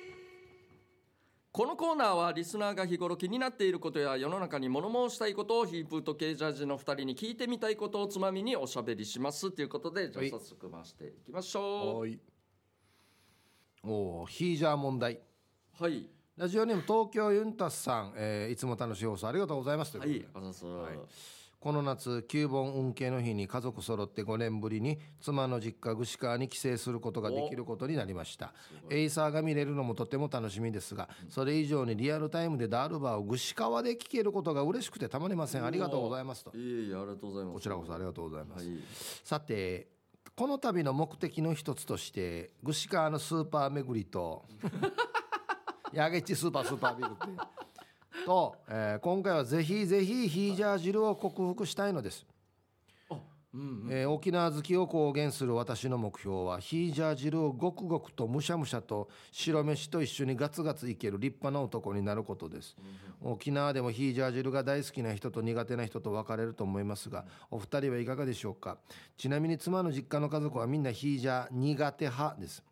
[1.52, 9.52] このコーナーはリスナーが日頃気になっていることや世の中に物申したいことをヒープーとケージャージの2人に聞いてみたいことをつまみにおしゃべりします。
[9.52, 12.20] ということでじゃあはい早速回していきましょおい。
[13.84, 15.14] おーヒージャー問題。
[15.80, 16.08] うはい。
[16.38, 19.92] ラジオネーム東京ユンタスさん、えーいつも楽しい放送ありがとうございます。
[19.92, 20.46] というはことで。
[20.46, 20.98] いあざそうはい
[21.60, 28.54] この夏旧盆運慶の日に家族揃って5年ぶりに妻の実家串川に帰省することができることになりました。
[28.90, 35.66] エイサーが見れるのもとても楽しみですがそれ以上にリアルタイムでダールバーを串川で聞けることが嬉しくてたまりません。
[35.66, 36.52] ありがとうございますと。
[36.56, 37.54] いえいえありがとうございます。
[37.56, 38.78] こちらこそありがとうございます、はい。
[39.24, 39.90] さて
[40.36, 44.46] この度の目的の一つとして串川のスーパー巡りと
[45.92, 47.18] ヤゲッチスーパースーパービルって
[48.26, 52.26] と、えー今回はぜひぜひヒージャー汁を克服したいのです、
[53.54, 53.88] うんうん。
[53.92, 62.76] えー沖縄好きを公言する私の目標はヒージャー汁をごくごくとむしゃむしゃと白飯と一緒にガツガツいける立派な男になることです、
[63.22, 68.78] 沖縄でもヒージャー汁が大好きな人と苦手な人と分かれると思いますがお二人はいかがでしょうか？
[69.18, 72.64] ちなみに妻の実家の家族はみんなヒージャー苦手派です。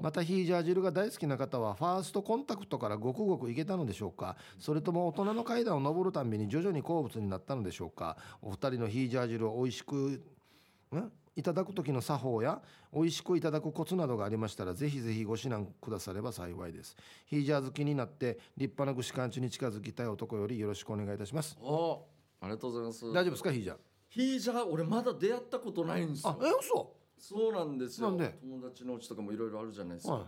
[0.00, 4.36] またヒージャー汁が大好きな方はファーストコンタクトからごくごくいけたのでしょうか？
[4.58, 8.16] それとも大人の階段を上るたんびに徐々に好物になったのでしょうか？
[8.42, 16.96] お二人のヒージャー汁を美味しくんいただく時の作法や美味しくいただくコツなどがありましたらぜひぜひご指南くだされば幸いです。
[17.26, 21.58] ヒージャー好きになって立派な串カンチに近づきたい男よりよろしくお願いいたします。
[21.60, 21.98] おー
[22.42, 23.04] ありがとうございます。
[23.06, 23.76] 大丈夫ですかヒージャー？
[24.10, 26.38] ヒージャー俺まだ出会ったことないんですよ。
[26.40, 26.92] あえ嘘？
[27.18, 28.10] そうなんですよ。
[28.10, 28.38] なんで？
[28.40, 30.26] 友達のうちとかもいろいろあるじゃないですか、は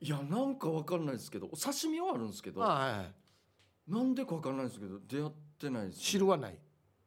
[0.00, 0.06] い。
[0.06, 3.12] い、やなんかわかんないですけどお刺身はあるんですけどあはいはい。
[3.88, 6.58] なんでかわかんないですけど出会ってないです汁はない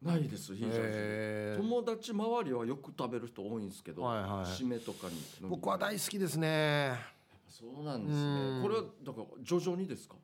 [0.01, 1.61] ないですヒージャーへー。
[1.61, 4.29] 友達周りはよく食べる人多いんですけど、はいはい。
[4.45, 6.97] 締めとかに僕は大好きですね。
[7.47, 8.61] そうなんですうん。
[8.61, 10.15] ねこれはだから徐々にですか？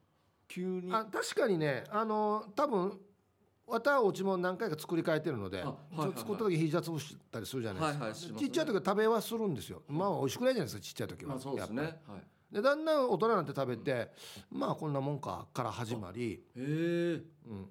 [0.48, 0.94] 急に？
[0.94, 1.84] あ確かにね。
[1.90, 2.98] あの多分
[3.68, 6.18] わたおうちも何回か作り変えてるので、あはいはいはい。
[6.20, 8.40] 作った時ヒージャー潰したりするじゃないですか、はいはいしますね。
[8.40, 9.82] ちっちゃい時は食べはするんですよ。
[9.90, 11.84] まあ美味しくないじゃないですかちっちゃい時は、まあそうですね。
[11.84, 12.22] やっはい。
[12.54, 14.12] でだんだん大人になって食べて、
[14.52, 17.66] まあこんなもんかから始まり、へえうん、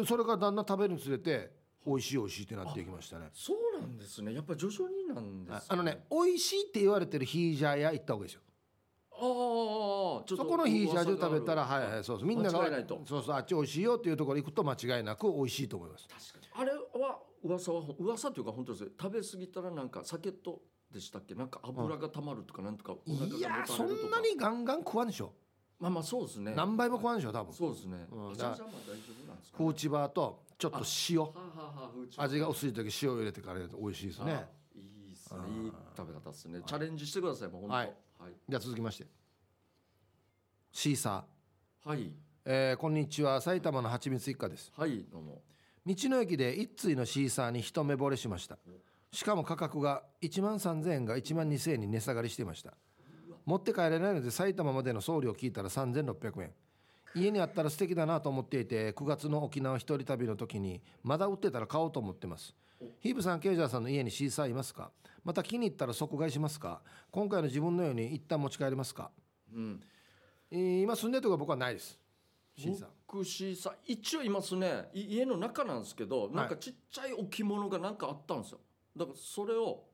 [0.00, 1.50] でそれからだんだん食べるにつれて
[1.86, 3.30] 美味しい美味しいってなっていきましたね。
[3.32, 4.34] そうなんですね。
[4.34, 8.42] やっぱり徐々になんです、ね、あのね美味しいって言われてるヒージャー屋行った方がいいですよ。
[9.12, 12.58] ああそこのヒージャー汁食べたらはいはいそうそうみんなが
[13.06, 16.06] そうそうあっち美味しいよっていうところ行くと間違いなく美味しいと思います。
[16.08, 16.68] 確かに。
[16.68, 18.84] あれは噂は噂っていうか本当です。
[18.84, 20.60] ね食べ過ぎたらなんか酒と
[20.92, 21.34] でしたっけ？
[21.34, 25.32] なんか油が溜まるとかなんとかお腹がいやそんなにガンガン食わんでしょ
[25.78, 26.54] まあまあそうですね。
[26.56, 27.52] 何倍も食わんでしょ多分。
[27.52, 28.30] そうですね、うん。
[28.32, 30.78] あじゃあじゃあまあ大丈夫なんですか、フーチバーとちょっと
[31.10, 32.24] 塩。
[32.24, 34.32] 味が薄い時塩を入れてからやると美味しいですね。
[34.32, 35.40] あいいですね。
[35.64, 36.62] いい食べ方ですね。
[36.64, 37.74] チャレンジしてくださいもう本当。
[37.76, 37.88] ははい。
[37.88, 37.90] い
[38.48, 39.06] じゃあ続きまして。
[40.72, 42.12] シーサー、はい。
[42.44, 44.72] えーこんにちは埼玉のはちみつ一家です。
[44.76, 45.42] はいどうも。
[45.84, 48.58] 道の駅で一対のシーサーに一目惚れしました。
[49.12, 52.74] しかも価格が1万3000円が1万2000円に値下がりしていました
[53.46, 56.52] 持って帰れないので埼玉までの送料聞いたら3600円。
[57.14, 62.54] 家にあったら素敵だなと思っていて9月の沖縄一人旅の時にまだ売ってたら買おうと思ってます。
[63.00, 64.90] ヒープさんケイジャーさんの家にシーサーいますか？
[65.24, 66.82] また気に入ったら即買いしますか？
[67.10, 69.10] 今回の自分のように一旦持ち帰りますか、
[69.54, 69.80] うん。
[70.50, 71.98] えー今住んでるとこは僕はないです。
[72.58, 72.88] シーサー。
[73.06, 74.90] 僕シーサー一応いますね。
[74.92, 78.58] い家の中なんですけどなんかちっちゃい置物がなんかあったんですよ。
[78.94, 79.84] だからそれを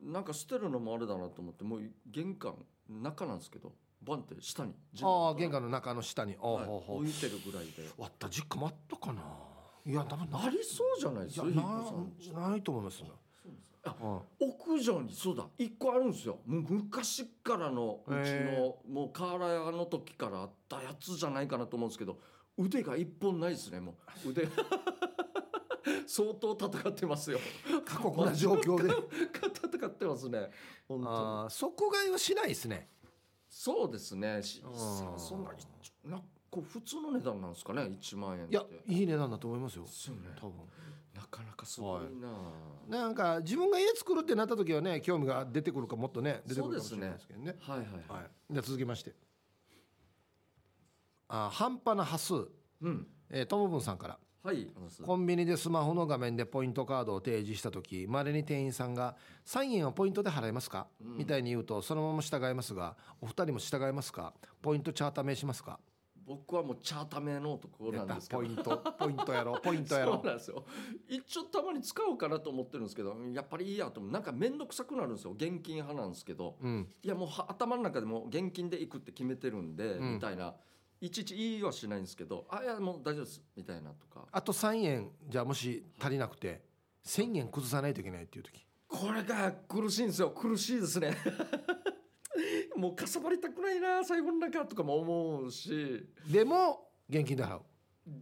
[0.00, 2.54] なんか捨てるのもあれだなと思ってもう玄関
[2.90, 3.72] 中なんですけど
[4.02, 6.32] バンって下にああ玄関の中の下に。
[6.32, 6.40] はい。
[6.40, 6.96] ほうほう。
[7.02, 7.88] 置いてるぐらいで。
[7.98, 9.22] 割った実家もあったかな。
[9.86, 13.02] いや多分ありそうじゃないですかなないと思います
[13.82, 15.46] あうん屋上にそうだ。
[15.56, 16.38] 一個あるんですよ。
[16.46, 22.18] もう昔からのうちへのもう瓦屋の時からあったやつじゃないかなと思うんですけど
[22.58, 24.30] 腕が一本ないですねもう。
[24.30, 24.46] 腕
[26.10, 27.38] 相当戦ってますよ。
[27.84, 28.92] 過酷な状況で。
[29.68, 30.50] 戦ってますね。
[30.88, 31.16] 本当に。
[31.16, 32.88] ああ即買いはしないですね。
[33.48, 34.42] そうですね。
[34.42, 34.60] し
[35.16, 35.68] そんな一
[36.04, 36.20] な
[36.50, 39.84] こう普通の値段なんですかね1万円いやいい値段だと思いますよ。
[39.84, 40.30] ですよね。
[40.36, 40.54] 多分。
[41.14, 42.02] なかなかすごい
[42.88, 47.54] な、なんか自分が家作るってなった時はね興味が出てくるかもっとね出てくるかもしれないですけどね。
[47.60, 48.30] はいはいはい、はい。
[48.50, 49.14] じゃあ続きまして。
[51.28, 52.48] あ半端な端数、
[52.80, 53.06] うん。
[53.30, 54.66] えー、ともぶんさんからはい。
[55.04, 61.16] コンビニでスマホの画面でポイントカードを提示した時まれに店員さんが「3円はポイントで払えますか?」うん。
[61.18, 64.32] みたいに言うとそのまま従いますがお二人も従いますか？
[64.62, 65.78] ポイントチャータ名しますか？
[66.26, 68.40] 僕はもうチャータ名の男なんですけど。
[68.42, 68.76] ポイント。
[68.98, 70.64] ポイントやろ ポイントやそうろなんですよ。
[71.08, 75.32] 一応たまに使おうかなと思ってるんですけどやっぱりいいやと思うなんか面倒くさくなるんですよ。
[75.32, 76.56] 現金派なんですけど。
[76.62, 76.88] うん。
[77.02, 80.14] いやもうは頭の中でも現金で行くって決めてるんで、うん。
[80.14, 80.54] みたいな
[81.00, 84.26] いちいち言いはしないんですけどあいやもう大丈夫ですみたいなとか。
[84.30, 86.62] あと3円じゃあもし足りなくて
[87.06, 88.66] 1000円崩さないといけないっていう時。
[88.86, 90.30] これが苦しいんですよ。
[90.30, 91.16] 苦しいですね。
[92.76, 96.06] もうかさばりたくないな最後の中とかも思うし。
[96.30, 97.62] でも現金で払う。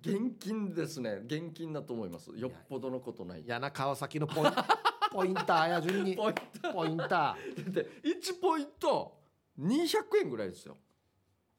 [0.00, 1.22] 現金ですね。
[1.24, 2.30] 現金だと思います。
[2.36, 3.42] よっぽどのことない。
[3.42, 4.50] 嫌な川崎のポイ
[5.10, 6.14] ポインターや順に。
[6.14, 9.18] ポイントポインタだって1ポイント
[9.58, 10.76] 200円ぐらいですよ。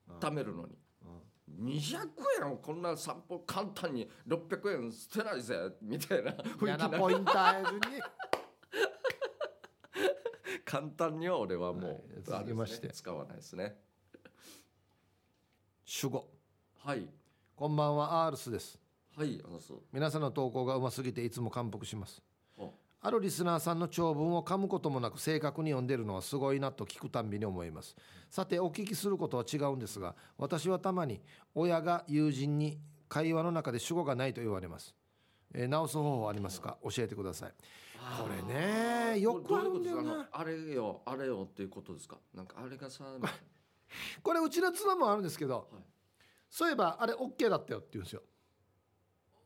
[0.08, 0.78] ー貯めるのに
[1.60, 1.98] 200
[2.42, 7.80] 円こんな散歩簡単に600円捨てないぜみたいな雰嫌囲気ポインターに。
[10.66, 12.88] 簡単には俺はもう、はいまして。
[12.88, 13.76] ね使わないですね。
[15.84, 16.30] 主語
[16.84, 17.10] はい。
[17.56, 18.80] こんばんはアールスです。
[19.18, 22.22] はいあのそう皆さんの投稿がうますぎていつも感服します。
[22.22, 22.29] あ
[23.02, 27.96] あるリスナーさんの長文を噛むこともなく正確に読んでるのはすごいなと聞くたんびに思います。
[28.30, 31.22] さてお聞きすることは違うんですが私はたまに
[31.56, 34.94] 親が友人に会話の中で主語がないと言われます、
[35.54, 36.78] えー直す方法ありますか？
[36.84, 37.54] 教えてください。
[38.22, 40.28] これねよくあるんだよな。
[40.32, 42.18] あれよあれよっていうことですか？
[42.34, 43.06] なんかあれがさ
[44.22, 45.84] これうちの妻もあるんですけど、はい。
[46.50, 48.22] そういえばあれ OK だったよって言うんですよ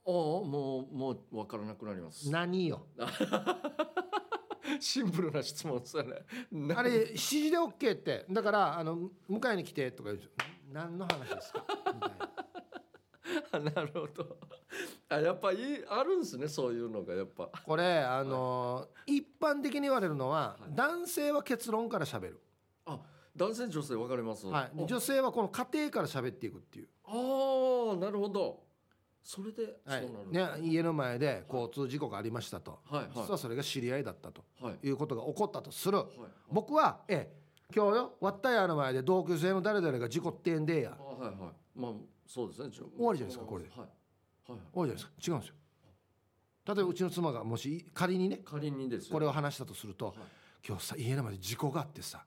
[0.06, 2.30] おおもうもう分からなくなります。
[2.30, 2.88] 何よ。
[4.80, 6.26] シンプルな質問ですよね。
[6.52, 8.26] なあれ7時で OK って。
[8.30, 10.18] だからあの迎えに来てとか言う。
[10.18, 10.32] んですよ
[10.72, 11.66] 何の話ですか？
[11.94, 12.12] みたい
[13.64, 13.72] な。
[13.72, 14.38] なるほど。
[15.10, 17.48] あやっぱいあるんですねそういうのがやっぱ。
[17.66, 20.76] これあのー一般的に言われるのは、はい。
[20.76, 22.42] 男性は結論から喋る、
[22.86, 23.00] あ
[23.36, 24.48] 男性女性分かります。
[24.48, 28.64] はい、女性はこの家庭から喋っていくっていう、あーなるほど
[29.24, 29.98] それでそ
[30.34, 33.10] うなはいるね、家の前で交通事故がありましたと、はいはい。
[33.16, 34.44] 実はそれが知り合いだったと。
[34.62, 34.88] はい。
[34.88, 36.08] いうことが起こったとする、はい
[36.52, 37.44] 僕はええ
[37.76, 40.96] 今日よ割ったやの前で同級生の誰々が事故ってんでや。
[41.00, 41.80] あはいはい。
[41.80, 41.92] まあ
[42.28, 42.70] そうですね。
[42.70, 43.70] 終終わりじゃないですかこれで。
[43.70, 43.80] はい。
[43.80, 44.90] はい多い。
[44.90, 45.12] じゃないですか。
[45.28, 45.56] 違うんですよ。
[46.66, 48.42] 例えばうちの妻がもし仮にね。
[48.46, 49.14] 仮にですよ。
[49.14, 50.16] これを話したとすると、はい。
[50.66, 52.24] 今日さ家の前で事故があってさ、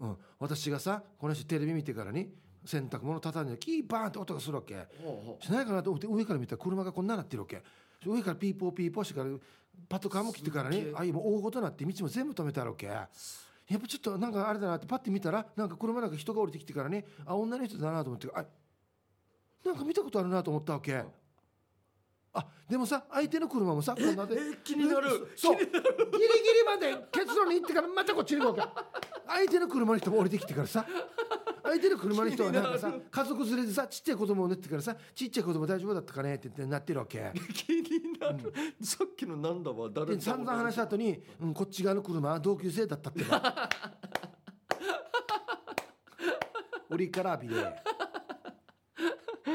[0.00, 2.28] うん、私がさこの人テレビ見てからに
[2.64, 4.86] 洗濯物畳んでキーバーンって音がするわけ。
[5.40, 7.62] しないかなと思って上から見たら車がこんななってるわけ。
[8.06, 9.30] 上からピーポーピーポーしてから
[9.88, 10.90] パトカーも来てからすっげえ。
[10.90, 12.86] にああいう大ごとになって道も全部止めてあるわけ。
[12.86, 13.08] や
[13.76, 18.44] っぱちょっとなんかあれだなってパッて見たらなんか車なんか人が降りてきてからねあ女の人だなと思ってあ
[19.64, 21.04] なんか見たことあるなと思ったわけ。
[22.32, 25.08] あでもさ相手の車もさこんなでえ気になる。
[25.36, 25.56] そう。
[25.56, 25.80] ギリギリ
[26.64, 28.86] まで結論に行ってからまたこっちに行こうか。
[29.26, 30.84] 相手の車の人も降りてきてからさ
[31.70, 37.32] 相手の車の人はなんかさ家族連れでさちっちゃい子供を寝てからさちっちゃい子供大丈夫だったかねってなってるわけ。
[37.54, 38.52] 気になる、
[38.82, 39.88] さっきのなんだわ？
[39.88, 43.70] 誰で散々話した後に、うん、こっち側の車は同級生だったってば。
[46.90, 47.54] 売りからビで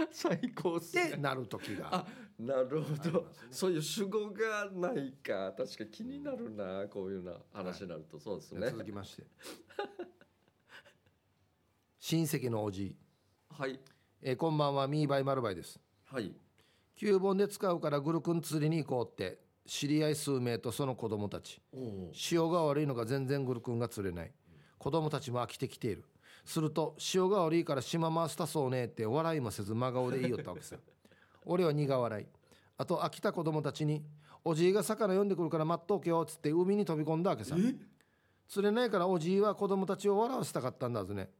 [0.09, 1.09] 最高っすね。
[1.11, 2.05] でなる時があ
[2.39, 5.53] なるほど、そういう主語がないか。
[5.57, 8.69] 確か気になるなこういうな話になると、そうですね。
[8.69, 9.23] 続きまして
[12.07, 12.85] 親戚のおじ。
[12.85, 12.95] い、
[13.49, 13.79] はい。
[14.21, 14.87] えーこんばんは。
[14.87, 15.79] ミーバイマルバイです。
[16.05, 16.31] はい。
[16.95, 19.39] 旧本で使うからグルクン釣りに行こうって。
[19.65, 21.59] 知り合い数名とその子供たち。
[21.73, 24.31] おお潮が悪いのが全然グルクンが釣れない。
[24.77, 26.05] 子供たちも飽きてきている。
[26.45, 30.75] すると潮が悪いから島回したそうねって笑いもせず真顔で言いよったわけさ。
[31.43, 32.27] 俺は苦笑い。
[32.77, 34.05] あと飽きた子供たちに
[34.43, 37.55] おじいが魚呼んでくるから待っとけよっつって海に飛び込んだわけさ。
[38.47, 41.31] 釣れないからおじいは子供たちを笑わせたかったんだぜね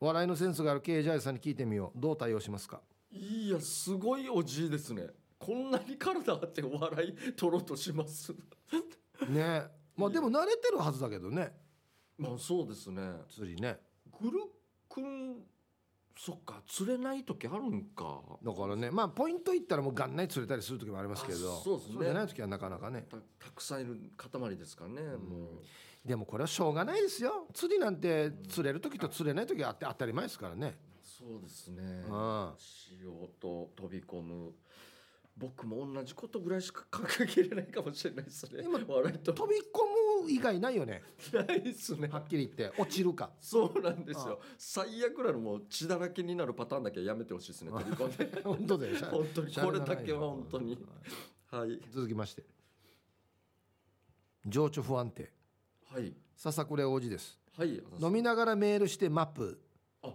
[0.00, 2.00] 笑いのセンスがあるケイジャイさんに聞いてみよう。
[2.00, 2.80] どう対応しますか？
[3.12, 5.08] いやすごいおじいですね。
[5.38, 8.32] こんなに体あってお笑い取ろうとします？
[9.28, 9.64] ね。
[9.96, 11.52] まあでも慣れてるはずだけどね。
[12.16, 13.02] まあそうですね。
[13.28, 13.78] 釣りね。
[14.20, 14.38] グル
[14.88, 15.36] クン
[16.16, 18.20] そっか釣れない時あるんか。
[18.42, 18.90] だからね。
[18.90, 21.38] まあポイントいったらもう元内釣れたりする時もありますけど。
[21.54, 22.04] あそうですね。
[22.04, 23.06] じゃない時はなかなかね。
[23.10, 25.60] たたくさんいる塊ですからね、も
[26.04, 27.46] でもこれはしょうがないですよ。
[27.52, 30.68] 釣りなんて釣れる時と釣れない時はあって当たり前ですからね。
[30.68, 31.82] うそうですね。
[32.08, 32.52] うん。
[32.56, 34.52] 潮と飛び込む。
[35.36, 38.62] 僕も同じことぐらいしか考えきれないかもしれないですね。
[38.62, 39.32] 今笑いと。
[39.32, 41.02] 飛び込む以外ないよね。
[41.32, 42.08] ないですね。
[42.08, 43.30] はっきり言って落ちるか。
[43.40, 44.40] そうなんですよ。
[44.58, 48.42] 最悪なのもう血だらけになるパターンだけはやめてほしいですね 飛び込んで。
[48.42, 48.96] 本当だよ。
[49.10, 49.54] 本当に。
[49.54, 50.78] これだけは本当に。
[51.50, 51.80] はい。
[51.90, 52.44] 続きまして。
[54.46, 55.30] 情緒不安定
[55.92, 56.12] はい。
[56.36, 57.38] 笹倉王子です。
[57.56, 57.82] はい。
[58.00, 59.60] 飲みながらメールしてマップ。
[60.02, 60.12] あ。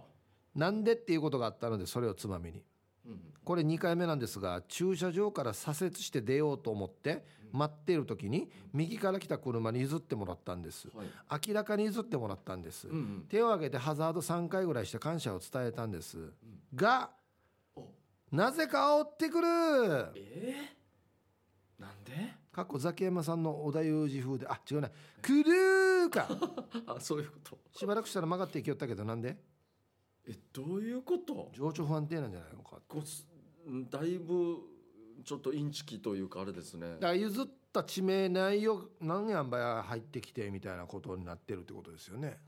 [0.54, 2.62] なんでっていうことがあったのでそれをつまみに。
[3.06, 10.88] うんこれ2回目なんですが駐車場から左折して出ようと思って待っている時に右から来た車に譲ってもらったんです。
[10.92, 11.06] はい。
[11.48, 16.32] 明らかに譲ってもらったんです、うんうん手を挙げてハザード3回ぐらいして感謝を伝えたんです、
[16.74, 17.10] が
[17.76, 17.84] お。
[18.32, 19.46] なぜか煽ってくる。
[20.16, 22.34] えー、なんで？
[22.56, 24.46] かっこザキヤマさんの織田裕二風で。
[24.48, 24.90] あ違うな
[25.20, 26.26] くるーか。
[26.88, 27.58] あそういうこと。
[27.78, 29.36] しばらくしたら曲がっていきよったけどなんで？
[30.26, 31.50] えどういうこと？
[31.52, 33.02] 情緒不安定なんじゃないのかこ
[33.90, 34.56] だいぶ
[35.22, 36.92] ちょっとインチキというかあれですね。
[36.94, 42.40] だから譲った地名内容何やんばや入ってきてみたいなことになってるってことですよね。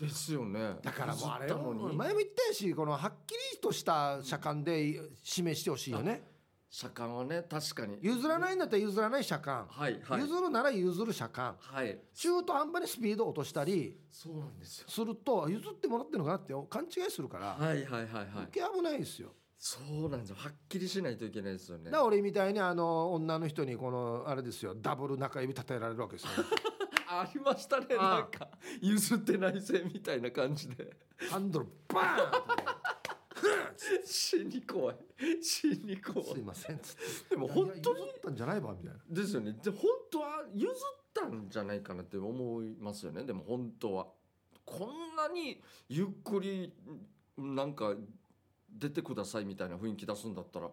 [0.00, 0.78] ですよね。
[0.82, 6.31] だからもうあれ前も言ったしこのはっきりとした車間で示してほしいよね
[6.72, 7.98] 車間はね確かに。
[8.00, 10.20] 譲らないんだったら譲らない車間、はいはい。
[10.22, 11.54] 譲るなら譲る車間。
[11.58, 11.98] はい。
[12.14, 14.86] 中途半端にスピードを落としたりそうなんですよ。
[14.88, 18.48] すると譲ってもらってるのかなって勘違いするから、はいはいはいはい。
[18.50, 19.34] 危ないですよ。
[19.58, 20.36] そうなんですよ。
[20.38, 21.90] はっきりしないといけないですよね。
[21.90, 24.74] だ俺みたいにあの女の人にこのあれですよ。
[24.74, 26.30] ダブル中指立てられるわけですよ。
[27.06, 27.96] ありましたね。
[27.96, 28.48] なんか
[28.80, 30.96] 譲ってないせみたいな感じで。
[31.30, 32.61] ハンドルバーン
[34.04, 34.96] 死に怖い。
[35.42, 36.28] 死に怖い。
[36.34, 36.78] すいません。
[36.78, 36.94] つっ
[37.28, 39.00] てでも本当に譲ったんじゃないわみたいな。
[39.08, 39.52] ですよね。
[39.62, 40.74] で本当は譲っ
[41.14, 43.24] たんじゃないかなって思いますよね。
[43.24, 44.06] でも本当は
[44.64, 46.72] こんなにゆっくり
[47.36, 47.94] なんか
[48.70, 50.70] 出てくださいみたいな雰囲気出すんだったら。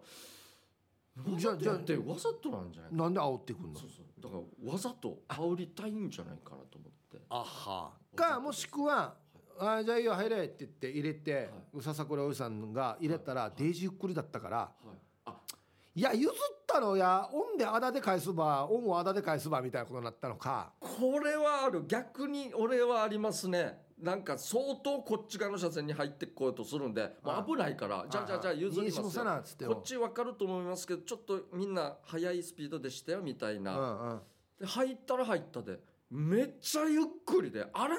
[1.36, 3.78] じゃあじゃあわざとやってわざとなんじゃないかなんで煽ってくんの？
[3.78, 4.22] そうそう。
[4.22, 7.18] だからわざと煽りたいんじゃないかなと思って。
[7.28, 7.92] あは。
[8.16, 9.16] かもしくは
[9.60, 14.98] 「あじゃあいいよ入れ」って言って入れて、は笹倉おじさんが入れたら、デイジーゆっくりだったからはい。
[15.26, 15.36] あ
[15.94, 16.32] 「いや譲っ
[16.66, 20.72] たのやオンであだで返すばオンをあだで返すば」みたいなことになったのか。
[20.80, 21.84] これはある。
[21.86, 23.88] 逆に俺はありますね。
[23.98, 29.18] なんか相当こっち側の車線に入ってこようとするんでもう危ないからじゃあじゃあじゃあ譲ります
[29.62, 29.74] よ。
[29.74, 34.22] こっち分かると思いますけどちょっとみんな速いスピードでしたよみたいな、
[34.58, 35.80] で入ったら入ったで。
[36.10, 37.66] めっちゃゆっくりで。
[37.72, 37.96] あれ？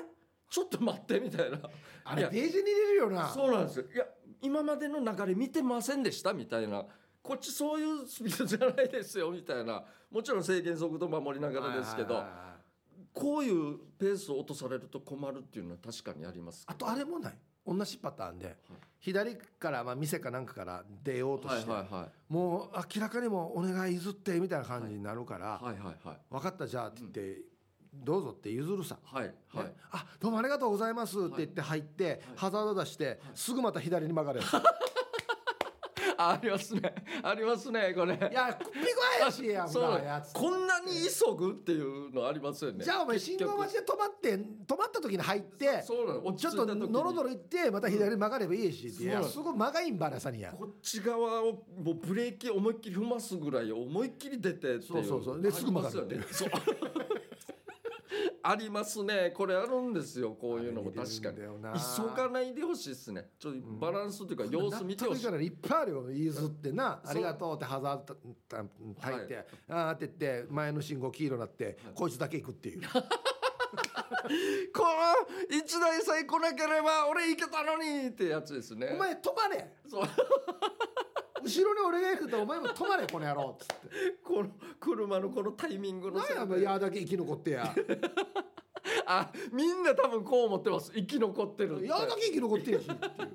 [0.51, 1.57] ちょっと待ってみたいな。
[2.03, 2.29] あれいや。
[2.29, 3.29] デイジーに入れるよな。
[3.29, 3.79] そうなんです。
[3.79, 4.05] よいや
[4.41, 6.83] 今までの流れ見てませんでしたみたいな。
[7.23, 9.81] こっちそういうスピードじゃないですよみたいな。
[10.11, 12.51] もちろん制限速度守りながらですけどはいはいはいはい。
[13.13, 17.33] こういうペースを落とされると困るっていうのは確かにありますあとあれもない。
[17.65, 18.57] 同じパターンで、
[18.99, 22.33] 左からまあ店かなんかから出ようとして、はいはいはい。
[22.33, 26.17] もう明らかにもうお願い譲ってみたいな感じになるから、はいはいはい。
[26.31, 27.41] 分かったじゃあって言って、
[27.93, 29.65] どうぞって譲るさ、はいはい。
[29.65, 29.73] ね。
[29.91, 34.53] あどうもありがとうございますって言って入って、ハザード出して、すぐまた左に曲がるやつ。
[36.17, 36.93] ありますね。
[37.23, 38.13] ありますねこれ。
[38.13, 38.79] いやピ
[39.19, 39.97] コやしやんそう。
[39.97, 40.33] かやつ。
[40.33, 42.83] こんなに急ぐっていうのありますよね。
[42.83, 46.27] じゃあお前信号待ちで止まって止まった時に入ってそうなの。
[46.27, 54.83] 落ちょっとノロノロ行ってまた左に曲がればいいしいやすごい曲がいんばらさにやこっち側をもうブレーキ思いっきり踏ますぐらい思いっきり出てっていう。
[54.83, 55.41] そうそうそう。
[55.41, 56.05] ですぐ曲がる。
[56.05, 56.49] っていうそう
[58.43, 59.31] ありますね。
[59.35, 60.31] これあるんですよ。
[60.39, 60.91] こういうのも。
[60.91, 61.37] 確かに。
[61.37, 63.31] 急がないでほしいですね。
[63.39, 65.25] ちょっとバランスというか様子見てほしい。
[65.25, 66.11] からいっぱいあるよ。
[66.11, 67.01] 譲ってな。
[67.03, 68.15] ありがとうってハザード
[68.99, 72.81] たいて、あーって言って前の信号黄色になって、こいつだけ行くっていう。
[74.73, 78.91] この一台さえ来なければ俺行けたのにってやつですね。
[78.93, 79.73] お前止まれ。
[79.87, 80.03] そう
[81.43, 83.87] 後ろに俺が行くとお前も止まれこの野郎っつって。
[84.23, 84.49] この
[84.79, 87.73] 車のこのタイミングの何やおせいやだけ生き残ってや。
[89.05, 90.91] あみんな多分こう思ってます。
[90.93, 91.87] 生き残ってるって。
[91.87, 93.29] やだけ生き残ってやしっていう。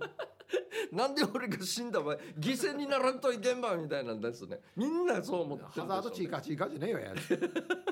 [0.93, 4.61] なんで俺が死んだ場合犠牲にならんといけんばみたいなんですね。
[4.77, 7.86] みんなそう思ってハザードチーカーチーカーじゃねえよや確か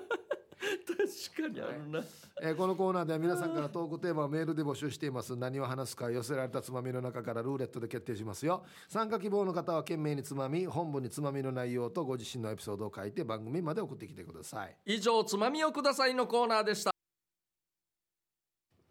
[1.55, 2.05] にあるな、
[2.43, 5.37] えーこのコーナーでは皆さんからトークテーマをメールで募集しています。
[5.37, 8.65] 何を話すか寄せられたつまみの中からルーレットで決定しますよ。
[8.89, 14.77] 参加希望の方は懸命につまみ本文につまみの内容とご自身のエピソードを書いて番組まで送ってきてください。
[14.85, 16.94] 以上つまみをくださいのコーナーでした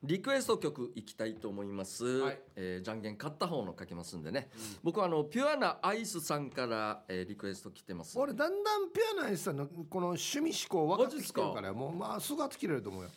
[0.03, 2.39] リクエスト曲いきたいと思います、はい。
[2.57, 4.49] えーじゃんけん勝った方の書けますんでね、
[4.83, 13.09] 僕はあのピュアなアイスさんから、えーリクエスト来てます俺だんだんピュアなアイスさんのこの趣味思考分かってきてるからもうまあすぐ切れると思うよ。
[13.09, 13.15] こ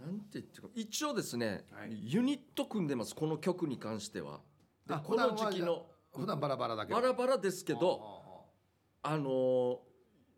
[0.00, 2.12] れなんて言ってるか一応ですね、はい。
[2.12, 4.40] ユニット組んでますこの曲に関しては。
[5.04, 7.00] この時期の普段バラバラだけど。
[7.00, 8.22] バラバラですけど
[9.02, 9.78] あのー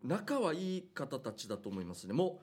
[0.03, 2.13] 仲はいい方たちだと思いますね。
[2.13, 2.39] も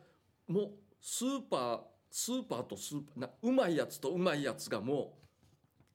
[0.48, 1.80] うもうスーパー
[2.12, 5.14] スーパーとスーパーなうまいやつとうまいやつがも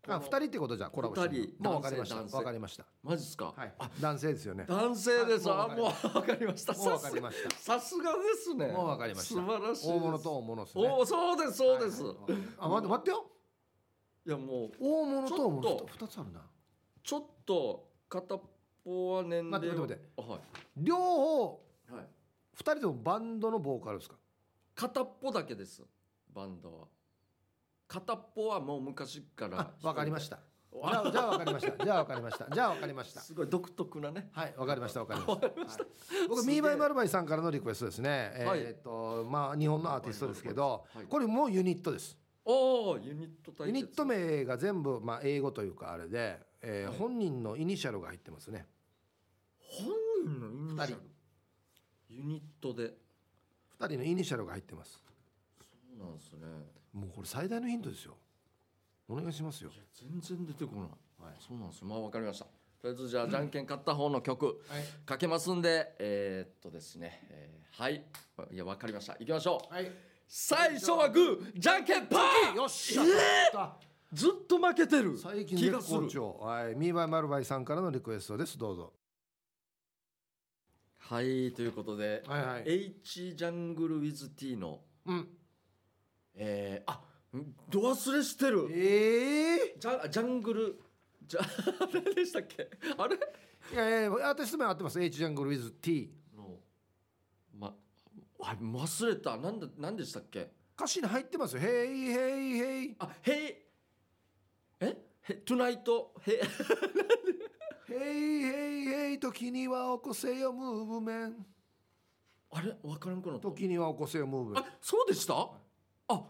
[0.08, 2.16] うあ二人ってことじゃコラボしてる二人もう分かりました。
[2.16, 2.38] 男性。
[2.38, 2.86] 分かりました。
[3.04, 3.74] マジですか、はい。
[4.02, 4.66] 男性ですよね。
[4.68, 5.52] 男性です。
[5.52, 6.74] ああもう分かりました。
[6.74, 7.56] もう分かりました。
[7.56, 8.68] さすがですね。
[8.68, 9.36] もう分かりました。
[9.36, 10.90] 素晴らしい大物と大物ですね。
[10.90, 12.42] おそうですそうです、はいはい。
[12.58, 13.26] あ待って待ってよ。
[14.26, 16.42] いやもう大物と大物と二つあるな。
[17.04, 18.42] ちょっと片っ
[18.86, 20.40] ぽは年齢待って待ってあはい。
[20.78, 21.46] 両方
[21.92, 22.08] はい。
[22.54, 24.16] 二人ともバンドのボーカルですか？
[24.74, 25.84] 片っぽだけです
[26.38, 26.88] バンドは。
[27.88, 29.60] 片っぽはもう昔から。
[29.60, 30.40] あ分かりました。
[30.72, 31.84] じわゃあじゃあ分かりました。
[31.86, 32.48] じゃあ分かりました。
[32.54, 33.22] じゃあ分かりました。
[33.22, 34.30] すごい独特なね。
[34.34, 35.84] はい分かりました 分かりました。
[35.84, 36.28] はい。
[36.28, 38.44] 僕ミーバイマルバイさんからのリクエストですね。
[38.46, 38.60] はい。
[38.60, 41.06] えーっとまあ日本のアーティストですけどはい。
[41.06, 42.18] これもうユニットです。
[42.46, 43.68] おおユニット対決。
[43.68, 46.98] ユニット名が全部まあ英語というかあれでえーはい。
[47.00, 48.68] 本人のイニシャルが入ってますね。
[49.60, 49.88] 本
[50.26, 51.02] 人のイニシャル？
[52.10, 52.94] ユニットで。
[53.80, 55.02] 2人のイニシャルが入ってます
[55.98, 56.40] なんですね。
[56.94, 58.18] もうこれ最大のヒントですよ。
[59.08, 59.72] お願いしますよ。
[59.94, 60.84] 全然出てこない、
[61.24, 61.36] はい。
[61.40, 61.88] そうなんですよ。
[61.88, 62.46] まあわかりました。
[62.46, 62.52] と
[62.84, 64.56] りあえずじゃあじゃんけん勝った方の曲、はい。
[65.06, 68.04] かけますんでえーっとですね、えーはい。
[68.52, 69.16] いやわかりました。
[69.20, 69.74] いきましょう。
[69.74, 69.92] はい。
[70.28, 72.56] 最初はグーじゃんけんパー。
[72.56, 73.78] よっしゃ、
[74.12, 75.18] ずっと負けてる。
[75.18, 76.02] 最近気がする。
[76.40, 76.76] はい。
[76.76, 78.58] ミーバイマルバイさんからのリクエストです。
[78.58, 78.94] どうぞ。
[81.00, 82.64] はいということで、はいはい。
[82.66, 85.28] H ジャングルウィズ T のうん
[86.40, 87.02] えー、あ
[87.70, 88.68] ど忘れしてる。
[88.72, 90.80] ええジャジャングル。
[91.26, 91.42] じゃ
[91.94, 92.70] 何でしたっけ？
[92.98, 93.18] あれ？
[93.74, 95.02] いやいやアーティスト名合ってます。
[95.02, 96.60] H ジャングル with T の
[97.54, 97.76] ま
[98.40, 99.36] あ忘れた。
[99.38, 100.52] なんでなんでしたっけ？
[100.78, 103.56] 歌詞に入ってますよ「ヘイヘイヘイあへい
[104.80, 104.98] え？
[105.24, 106.40] へトゥナイトへ
[107.88, 111.46] ヘイヘイヘイ時には起こせよムーブメン。
[112.52, 112.78] あれ？
[112.84, 113.44] わからんくなった。
[113.50, 114.54] 時には起こせよムーブ。
[114.54, 115.50] メンあそうでした？
[116.08, 116.24] あ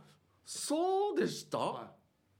[0.45, 1.91] そうでした、は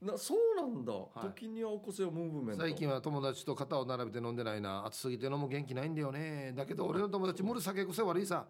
[0.01, 1.19] なそうなんだ、い。
[1.21, 2.63] 時には起こせよムーブメント。
[2.63, 4.85] 最近は友達と肩を並べて飲んでないな。
[4.85, 6.53] 暑すぎて飲む元気ないんだよね。
[6.55, 8.45] だけど俺の友達無理酒癖悪いさ。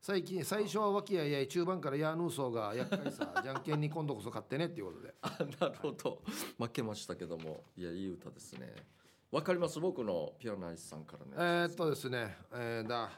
[0.00, 3.34] 最近最初は和気あいあい中盤からヤーヌーソーが厄介さ。
[3.42, 5.14] じゃんけんに今度こそ勝ってねっていうことで。
[5.22, 6.22] あなるほど。
[6.58, 7.64] 負けましたけども。
[7.76, 8.72] いやいい歌ですね。
[9.32, 9.80] わかります？
[9.80, 12.36] 僕のピアノアイスさんからねえー、っとですね。
[12.52, 13.10] えー、だ。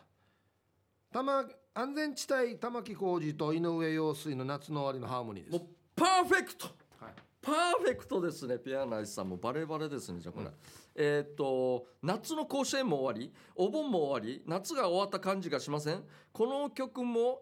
[1.10, 1.44] 玉
[1.76, 5.52] 安全地帯玉置浩二と井上陽水の夏の終わりのハーモニーです。
[5.58, 5.66] もう
[5.96, 6.66] パーフェクト。
[7.00, 7.12] はい。
[7.42, 9.36] パーフェクトですねピアノアイスさんも。
[9.36, 10.46] バレバレですねじゃあこれ、
[10.94, 16.04] えーっと夏の甲子園も終わりお盆も終わり夏が終わった感じがしません？
[16.32, 17.40] この曲も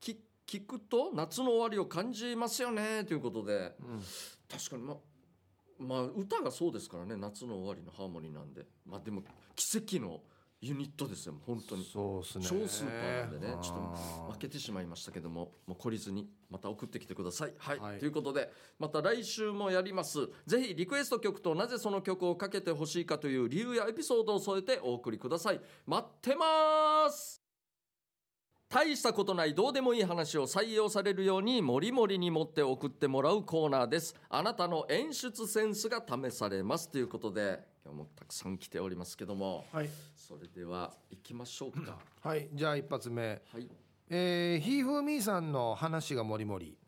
[0.00, 0.16] き
[0.46, 3.74] 聞くと夏の終わりを感じますよねということで。
[3.80, 4.02] うん
[4.48, 4.96] 確かにま
[5.78, 8.66] まあ歌がそうですからね夏の終わりのハーモニーなんで。
[8.86, 9.24] まあでも
[9.56, 10.20] 奇跡の
[10.64, 11.84] ユニットですよ本当に。
[11.84, 12.44] そうっすね。
[12.48, 17.54] 超スーパーなんでねちょっと負けてしまいましたけどももう懲りずにまた送ってきてください。
[17.58, 17.98] はい、はい。
[17.98, 18.48] ということで
[18.78, 20.28] また来週もやります。
[20.46, 25.60] ぜひリクエスト曲となぜその曲をかけてほしいかという理由やエピソードを添えてお送りください。
[25.84, 27.42] 待ってます！
[28.68, 34.14] 大したことないどうでもいい話を採用されるようにもりもりに持って送ってもらうコーナーです。
[34.30, 36.88] あなたの演出センスが試されます。
[36.88, 41.98] ということで今日もたくさん来ておりますけどもはい、それでは行きましょうか。
[42.20, 43.42] はい、じゃあ一発目。
[43.52, 43.68] はい。
[44.08, 46.78] えー、ひーふーみーさんの話がもりもり。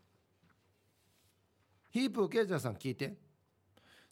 [1.91, 3.17] ヒープーケイジャーさん聞いて。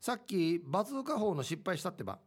[0.00, 2.18] さっきバズーカ砲の失敗したってば。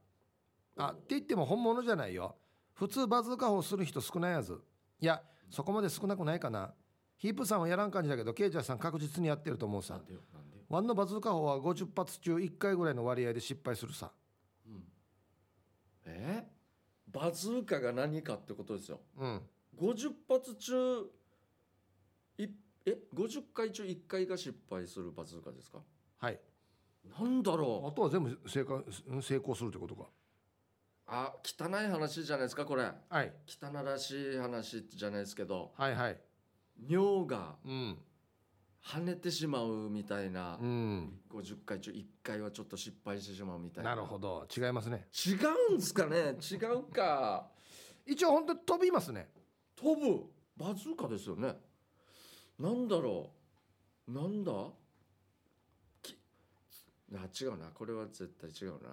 [0.77, 2.37] あって言っても本物じゃないよ。
[2.73, 4.57] 普通バズーカ砲する人少ないやつ
[5.01, 6.73] いやそこまで少なくないかな。
[7.17, 9.99] ヒープーさんはやらん感じだけどケイジャーさん確実にやってると思うさ。
[10.69, 14.11] ワンのバズーカ砲は50発中1回ぐらいの割合で失敗するさ
[16.05, 16.47] え？
[17.07, 18.99] バズーカが何かってことですよ。
[19.17, 19.41] うん。
[19.77, 20.73] 50発中
[22.37, 22.47] い
[22.85, 25.79] え？50回中1回が失敗するバズーカですか？
[26.17, 26.39] はい。
[27.19, 27.95] なんだあろう。
[27.95, 28.83] とは全部成功
[29.21, 30.09] 成功するってことか。
[31.07, 32.83] あ汚い話じゃないですかこれ。
[33.09, 33.31] はい。
[33.47, 35.71] 汚らしい話じゃないですけど。
[35.77, 36.19] はいはい。
[36.89, 37.97] 尿がうん
[38.87, 41.19] 跳ねてしまうみたいな、うん。
[41.31, 43.95] 50回中1回はちょっと失敗してしまうみたいな。
[43.95, 44.47] なるほど。
[44.55, 45.07] 違いますね。
[45.25, 45.31] 違
[45.71, 46.37] うんですかね？
[46.39, 47.47] 違うか。
[48.05, 49.27] 一応本当に飛びますね。
[49.75, 50.25] 飛ぶ。
[50.55, 51.55] バズーカですよね。
[52.59, 53.31] なんだろ
[54.07, 54.11] う。
[54.13, 54.51] なんだ？
[56.03, 56.15] き
[57.15, 57.71] あ違うな。
[57.73, 58.89] これは絶対違うな。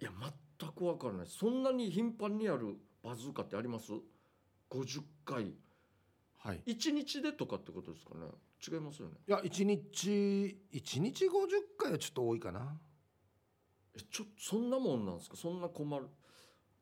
[0.00, 0.10] いや
[0.58, 1.26] 全く分からない。
[1.28, 3.92] そんなに頻繁にやるバズーカってあります
[4.70, 5.54] ？50回。
[6.38, 6.62] はい。
[6.66, 8.26] 1日でとかってことですかね？
[8.66, 9.14] 違いますよね。
[9.26, 11.30] いや一日一日50
[11.78, 12.80] 回はちょっと多いかな。
[13.96, 15.36] えちょそんなもんなんですか？
[15.36, 16.08] そんな困る？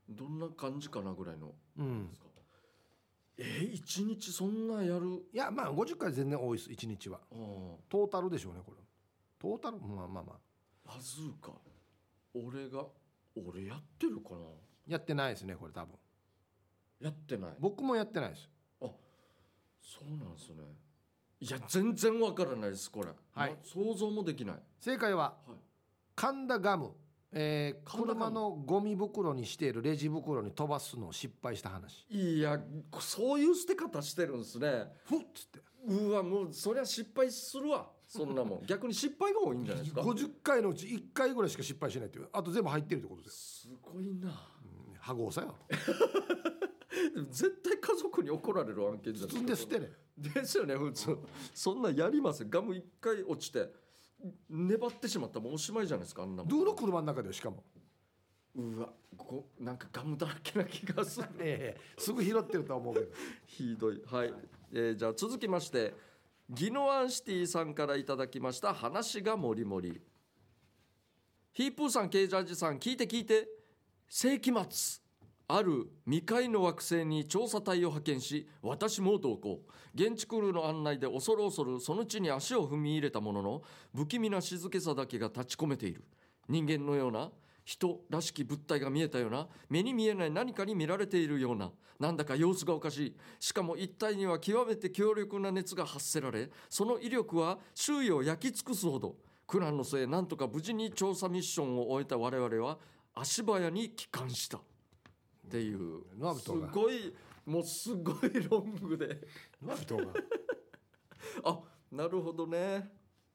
[0.08, 2.26] どんな感じかなぐらいのうんですか？
[3.38, 5.26] え一日そんなやる？
[5.32, 7.18] いやまあ50回全然多いです一日は。
[7.30, 7.36] ああ。
[7.90, 8.78] トータルでしょうねこれ。
[9.38, 9.78] トータル？
[9.78, 10.94] まあまあまあ。
[10.94, 11.52] バズーカ
[12.34, 12.86] 俺が
[13.36, 14.38] 俺やってるかな？
[14.86, 15.94] やってないですねこれ多分。
[17.00, 17.50] やってない。
[17.60, 18.48] 僕もやってないです。
[18.80, 20.62] そうなんですね
[21.40, 23.50] いや全然わからないですこれ、はい。
[23.50, 25.56] ま想像もできない、正解ははい、
[26.14, 26.92] 神田ガム。
[27.38, 32.06] えー、車のゴミ袋にしているレジ袋に飛ばすのを失敗した話。
[32.08, 32.58] いや
[32.98, 34.86] そういう捨て方してるんですね。
[35.04, 35.60] ふっつって。
[35.86, 37.90] うわもうそりゃ失敗するわ。
[38.08, 38.62] そんなもん。
[38.66, 40.00] 逆に失敗が多いんじゃないですか。
[40.00, 43.62] 50回のうち1回ぐらいしか失敗しないっていうあと全部入ってるってことです。
[43.62, 44.30] すごいな。
[45.00, 45.54] 羽子さよ。
[47.14, 51.18] でも絶対家族に怒られる案件じゃない包んで捨てねですよね普通。
[51.54, 52.42] そんなやります？
[52.42, 53.68] よガム一回落ちて
[54.48, 55.38] 粘ってしまった。
[55.38, 56.48] らもうおしまいじゃないですかあんなもん。
[56.48, 57.62] ドゥの車の中でよしかも？
[58.54, 58.88] うわ
[59.18, 61.28] こなんかガムだらけな気がする。
[61.40, 63.06] ええすぐ拾ってるとは思うけど。
[63.46, 64.02] ひどい。
[64.06, 64.32] はい、
[64.72, 65.94] えーじゃあ続きまして
[66.48, 68.72] ギノワンシティさんからいただきました。
[68.72, 70.00] 話がもりもり。
[71.52, 73.48] ヒープーさんケイジャージさん聞いて聞いて。
[74.08, 75.02] 世紀末
[75.48, 79.60] ある未開の惑星に調査隊を派遣し私も同行。
[79.94, 83.62] 現地クルーの案内で恐る恐るその地に足を踏み入れたものの
[83.94, 86.04] 不気味な静けさだけが立ち込めている。
[86.48, 87.30] 人間のような
[87.64, 93.16] 人らしき物体が見えたような目に見えない何かに見られているようななんだか様子がおかしい。
[93.38, 99.14] しかも一体には極めて強力な熱が発せられその威力は周囲を焼き尽くすほど。
[99.46, 102.78] 苦難の末なんとか無事に調査ミッションを終えた我々は
[103.14, 104.58] 足早に帰還した。
[105.46, 106.02] っていう。
[106.40, 109.26] すごいもうすごいロングで。
[109.62, 110.04] ノアビトが。
[111.44, 112.92] あなるほどね。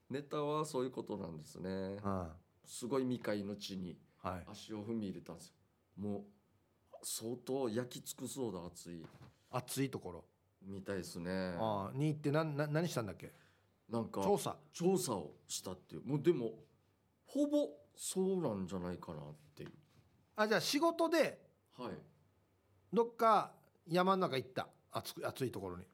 [0.10, 1.98] ネタはそういうことなんですね。
[2.04, 2.36] あ
[2.66, 3.98] すごい未開の地に
[4.48, 5.48] 足を踏み入れたんです。
[5.50, 5.54] よ
[5.98, 6.26] もう
[7.04, 9.06] 相当焼き尽くそうだ熱い。
[9.50, 10.26] 暑いところ。
[10.62, 11.56] みたいですね。
[11.58, 13.34] ああに行って何何したんだっけ？
[13.90, 14.58] なんか調査。
[14.74, 16.06] 調査をしたっていう。
[16.06, 16.64] もうでも
[17.26, 19.72] ほぼそうなんじゃないかなっていう。
[20.36, 21.41] あじゃあ仕事で
[21.78, 21.94] はい。
[22.94, 23.52] どっか
[23.88, 24.68] 山の中行った。
[24.92, 25.86] 暑く暑いところに。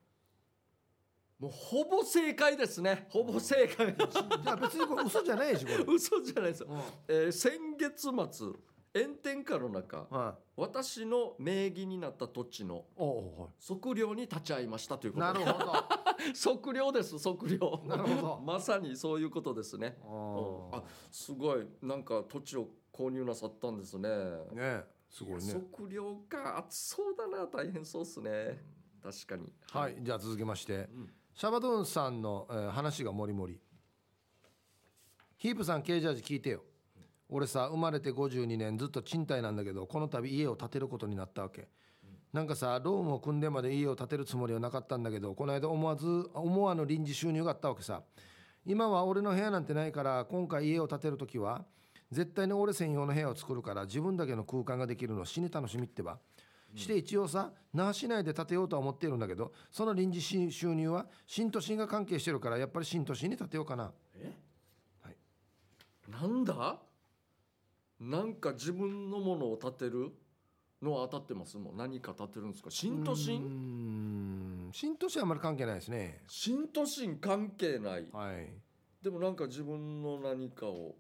[1.39, 3.07] もうほぼ正解ですね。
[3.09, 3.95] ほぼ正解。
[3.95, 5.86] じゃあ別にこれ嘘じゃないしこれ。
[5.93, 6.61] 嘘じゃないです。
[6.61, 6.80] よ、うん。
[7.07, 8.47] えー先月末
[8.95, 10.61] 炎天下の中はい。
[10.61, 15.73] 私の名義になった土地のおおは測量に立ち会いましたということいなるほど。
[16.34, 17.84] 測量です測量。
[17.86, 18.41] なるほど。
[18.43, 19.99] まさにそういうことですね。
[20.03, 21.67] ああすごい。
[21.84, 24.09] なんか土地を購入なさったんですね。
[24.09, 25.53] あねすごいね。
[25.72, 28.63] 測量か暑そうだな大変そうですね。
[29.01, 29.51] 確かに。
[29.72, 30.89] はいじゃあ続きましてん。
[31.34, 33.59] シャバドゥンさんの、えー話がもりもり。
[35.38, 36.63] ヒープさんケージャージ聞いてよ。
[37.30, 41.68] 俺さ生まれて52年ずっと賃貸なんだけどこの度家を建てることになったわけ。
[42.32, 48.03] なんかさローンを組んでまで家を建てるつもりはなかったんだけどこの間思わず思わぬ臨時収入があったわけさ。
[48.65, 51.65] 今は俺の部屋なんてないから今回家を建てる時は
[52.12, 56.20] 絶対に俺専用の部屋を作るから自分だけの空間ができるの死に楽しみってば。
[56.76, 63.93] して一応さ那覇市内で建てようとは思っているんだけどその臨時収収入は新都心が関係してるからやっぱり新都心に建てようかな。
[66.08, 66.80] なんだ？
[67.99, 70.12] なんか自分のものを建てる？
[70.82, 71.78] のは当たってますもん。
[71.78, 72.70] 何か建てるんですか？
[72.70, 73.41] 新都心？
[73.41, 74.70] ん。
[74.72, 76.22] 新都心はあんまり関係ないですね。
[76.28, 78.08] 新都心関係ない。
[78.14, 78.53] はい。
[79.01, 80.95] でもなんか自分の何かを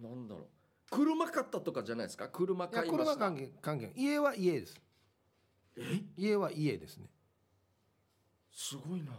[0.00, 0.46] なんだろう。
[0.90, 2.28] 車買ったとかじゃないですか？
[2.28, 3.04] 車買いました。
[3.04, 4.80] 車関係関係家は家です。
[6.16, 7.06] 家は家ですね。
[8.52, 9.12] すごいな。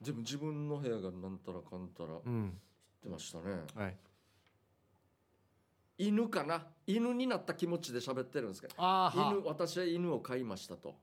[0.00, 2.48] でも自分の部屋がなんたらかんたら言うん。
[2.48, 2.52] っ
[3.02, 3.44] てましたね。
[3.74, 3.96] はい。
[5.98, 6.66] 犬かな？
[6.86, 8.74] 犬になった気持ちで喋ってるんですけど。
[8.76, 10.96] 犬私は犬を飼いましたと。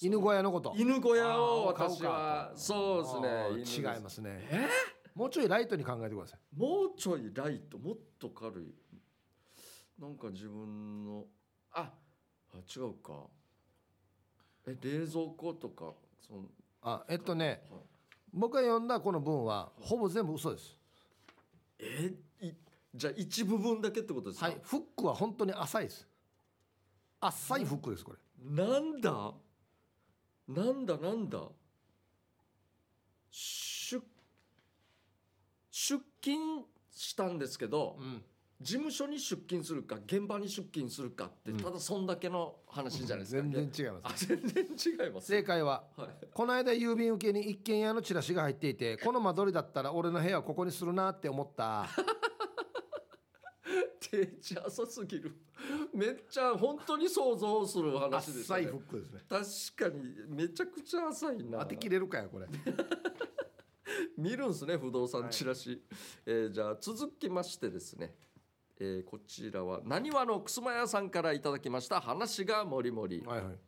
[0.00, 0.72] 犬小屋のこと。
[0.76, 3.94] 犬小屋を私はそうですね。
[3.94, 4.48] 違いますね。
[4.50, 4.68] え？
[5.14, 6.40] もうちょいライトに考えてください。
[6.56, 8.74] もうちょいライトもっと軽い。
[10.00, 11.24] なんか自分の。
[11.72, 11.92] あ
[12.54, 13.26] あ違うか。
[14.66, 15.92] え冷蔵庫とか
[16.26, 16.44] その。
[16.82, 17.80] あえっとねはい
[18.32, 20.78] 僕が読んだこの文はほぼ全部嘘です。
[21.78, 22.52] えい
[22.94, 26.06] じゃあ一部分だけってことですか、はいフックは本当に浅いです。
[27.20, 28.18] 浅いフックですこれ。
[28.64, 29.34] なんだ？
[30.48, 31.38] なんだなんだ？
[36.22, 38.22] 勤したんですけど、うん。
[38.60, 41.56] 事務所に出勤するか現場に出勤するかって、うん。
[41.58, 44.24] ただそんだけの話じゃないですか、全然違います。
[44.24, 44.64] あ全然
[45.06, 45.26] 違います。
[45.26, 46.08] 正解ははい。
[46.32, 51.88] この間郵便受けに一軒家のチラシが入っていてこの間取りだったら俺の部屋をここにするなって思った。
[53.98, 55.36] 定置浅すぎる。
[55.92, 59.20] めっちゃ本当に想像する話です浅いねフックですね。
[59.28, 61.58] 確かにめちゃくちゃ浅いな。
[61.60, 62.46] 当てきれるかよこれ
[64.18, 65.82] 見るんすね不動産チラシ、
[66.26, 68.14] えーじゃあ続きましてですね、
[68.78, 73.22] えーこちらはなにわのくすま屋さんからいただきました話がもりもり。
[73.26, 73.58] はいはい。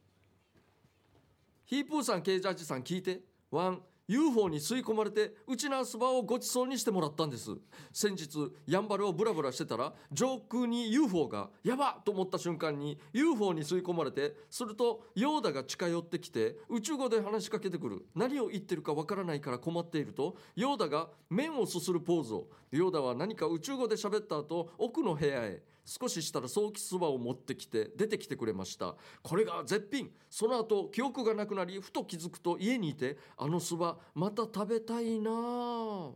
[1.66, 3.22] ヒープーさんケイジャージさん聞いて。
[3.51, 7.50] ワン UFO に吸い込まれてうちのそばをごちそうにしてもらったんです。
[7.92, 18.07] 先日やんばるをブラブラしてたら上空に UFO がやばと思った瞬間に UFO に吸い込まれてするとヨーダが近寄ってきて宇宙語で話しかけてくる。
[18.14, 22.48] 何を言ってるかわからないから困っているとヨーダが麺をすするポーズを。
[22.70, 25.62] ヨーダは何か宇宙語で喋った後奥の部屋へ。
[25.85, 28.95] 少ししたら早期そばを持ってきて出てきてくれました。
[29.22, 30.11] これが絶品。
[30.30, 36.14] その後記憶がなくなりふと気づくと家にいてあのそばまた食べたいなあっ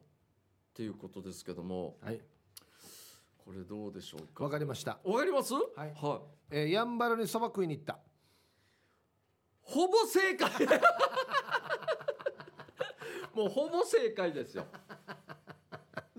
[0.75, 1.97] ていうことですけども。
[2.03, 2.19] はい。
[2.19, 2.25] こ
[3.47, 4.45] これどうでしょうか？
[4.45, 5.55] わかりました、わかります？
[5.55, 5.57] い。
[5.77, 5.93] はい、
[6.51, 7.99] えーやんばるにそば食いに行った。
[9.63, 10.51] ほぼ正解。
[13.35, 14.67] もうほぼ正解ですよ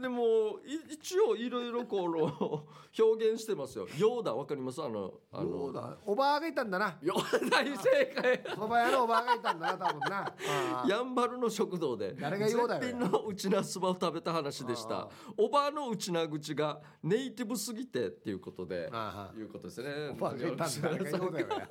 [0.02, 2.64] でもい一応いろいろこの
[2.98, 3.88] 表現してますよ。
[3.98, 4.82] ヨーダわかります？
[4.82, 6.98] あのあどのうだおばあがいたんだな。
[7.02, 10.18] ヨー大正解そば屋のおばあがいたんだな多分な。
[10.26, 10.88] ああ。
[10.88, 15.10] やんばるの食堂で誰がヨーダよ絶品のうちなそばを食べた話でした。
[15.38, 19.38] おばあのうちな口がネイティブすぎてっていうことでああ。
[19.38, 20.10] いうことですね。
[20.12, 21.68] おばあがいたんだ誰がヨーダよね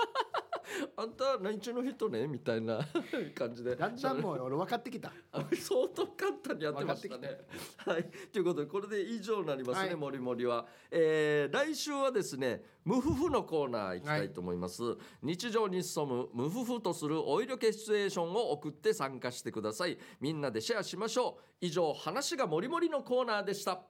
[0.97, 2.27] あんた何中の人ね？
[2.27, 2.81] みたいな
[3.35, 3.77] 感じで。
[3.77, 5.13] だんだんもう 俺分かってきた。
[5.33, 7.41] あ相当簡単にやってましたね。
[7.79, 9.97] はい、ということでこれで以上になりますね、はい。
[9.97, 14.83] もりもりは、えー来週はですね無夫婦のコーナー行きたいと思います、
[15.23, 19.99] 日常に潜む無夫婦とするお色気シチュエーションを送って参加してください。
[20.21, 21.43] みんなでシェアしましょう。
[21.61, 23.81] 以上話がもりもりのコーナーでした。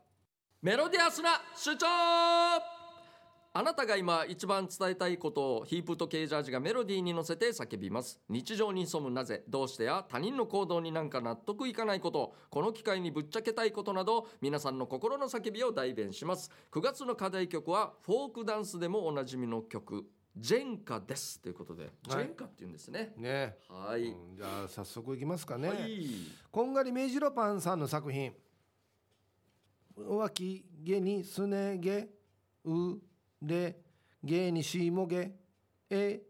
[0.61, 2.78] メロディアスな主張
[3.59, 8.21] あなたが今一番伝えたいことをヒープとケージャージがメロディーに乗せて叫びます。
[8.29, 16.53] 日常に潜むなぜどうしてや他人の行動になんか納得いかないことこの機会にぶっちゃけたいことなど皆さんの心の叫びを代弁します。
[16.71, 20.05] 9月の課題曲はフォークダンスでもおなじみの曲
[20.37, 23.13] ジェンカですということで、ジェンカって言うんですね。
[23.17, 23.57] ね。
[23.69, 26.07] はい、うんじゃあ早速いきますかね、はい。
[26.53, 28.33] こんがりメジロパンさんの作品
[29.99, 32.09] 「脇毛にすね毛
[32.65, 33.01] う
[33.43, 33.77] れ
[34.27, 35.33] 毛にしも毛
[35.91, 36.23] え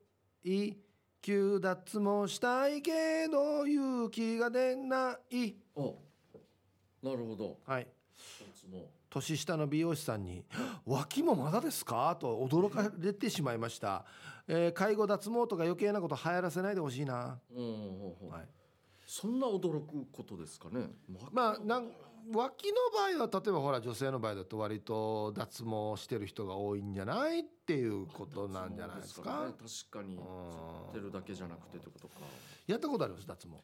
[0.45, 0.73] い
[1.21, 5.55] 急脱毛したいけど勇気が出ない。
[5.75, 5.97] お
[7.03, 7.89] なるほど」はい。
[9.11, 10.45] 年下の美容師さんに
[10.85, 14.05] 「脇もまだですか?」と驚かれてしまいました、
[14.47, 18.29] えー介護脱毛とか余計なこと流行らせないでほしいな、うんうんうん。
[18.29, 18.49] はい、
[19.07, 20.91] そんな驚くことですかね。
[21.33, 21.91] まあなん
[22.35, 29.47] 脇の場合は例えばほら女性の場合だと割と脱毛してる人が多いんじゃないっていうことなんじゃないですか？
[29.47, 29.53] ね。
[29.91, 30.17] 確かに。
[30.17, 30.23] うん。
[30.23, 32.15] 剃ってるだけじゃなくてってことか。
[32.67, 33.27] やったことあります？
[33.27, 33.55] 脱毛？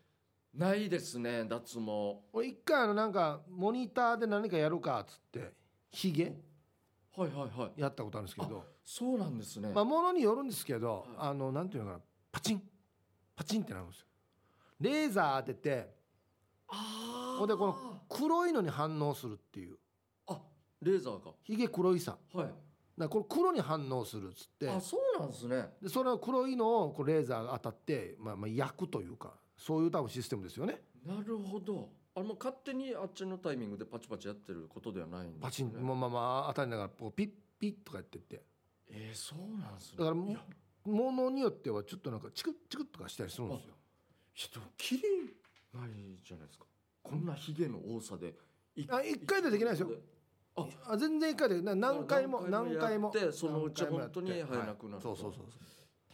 [0.54, 2.20] ないですね脱毛。
[2.32, 5.52] 俺一回あのなんかモニターで何かやるかっつって
[5.90, 6.34] ヒゲ？
[7.16, 7.80] はいはいはい。
[7.80, 8.64] やったことあるんですけど。
[8.84, 11.28] そうなんですね、まあものによるんですけど、はい。
[11.30, 12.02] あのなんていうのかな。
[12.30, 12.62] パチン。
[13.34, 14.06] パチンってなるんですよ。
[14.80, 15.88] レーザー当てて
[16.68, 17.76] あほんでこの
[18.08, 19.76] 黒いのに反応するっていう。
[20.26, 20.40] あ
[20.82, 22.48] レーザーがヒゲ黒いさはい。
[22.96, 24.68] だこれ黒に反応するっつって。
[24.68, 25.66] あそうなんですね。
[25.82, 30.80] でそれを黒いのをこうレーザーが当たって、まあ、まあ焼くというかそういう多分システムですよね。
[31.04, 31.90] なるほど。
[32.16, 35.40] あれもう勝手にあっちのタイミングでパチパチやってることではないんですね。
[35.42, 38.42] パチン、まあまあまあ当たりながらこうピッピッとかやってって。
[38.88, 39.98] えー、そうなんですね。
[39.98, 40.14] だから
[40.92, 43.74] ものによってはちょっとなんかチクッチクッとかしたりするんですよ。
[44.34, 45.02] ちょっとキリ
[45.72, 46.66] ないじゃないですか
[47.04, 48.34] こんなヒゲの多さで
[48.74, 49.90] 一回でできないですよ。
[50.56, 51.60] ああ全然一回で。
[51.60, 55.02] な何回も何回もやってそのうち本当に生えなくなるはい。
[55.02, 55.44] そうそうそう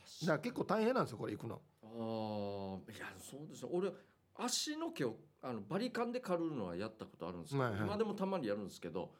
[0.05, 0.27] そう。
[0.27, 1.61] だから結構大変なんですよこれ行くの。
[1.83, 3.91] ああいやそうですね俺
[4.37, 7.81] 足の毛をあのバリカンで刈るのはやったことあるんですけど、はいはい。
[7.83, 9.13] 今でもたまにやるんですけど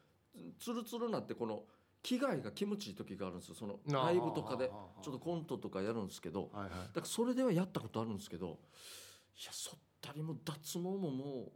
[0.59, 1.63] つるつるなってこの
[2.03, 3.55] 着替えが気持ちいい時があるんですよ。
[3.55, 4.71] そのあーライブとかで
[5.03, 6.71] ちょっとコントとかやるんですけどはいはい。
[6.71, 11.53] だからそれではやったことあるんですけどいやそったりも脱毛もも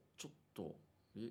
[0.54, 0.76] と
[1.16, 1.30] え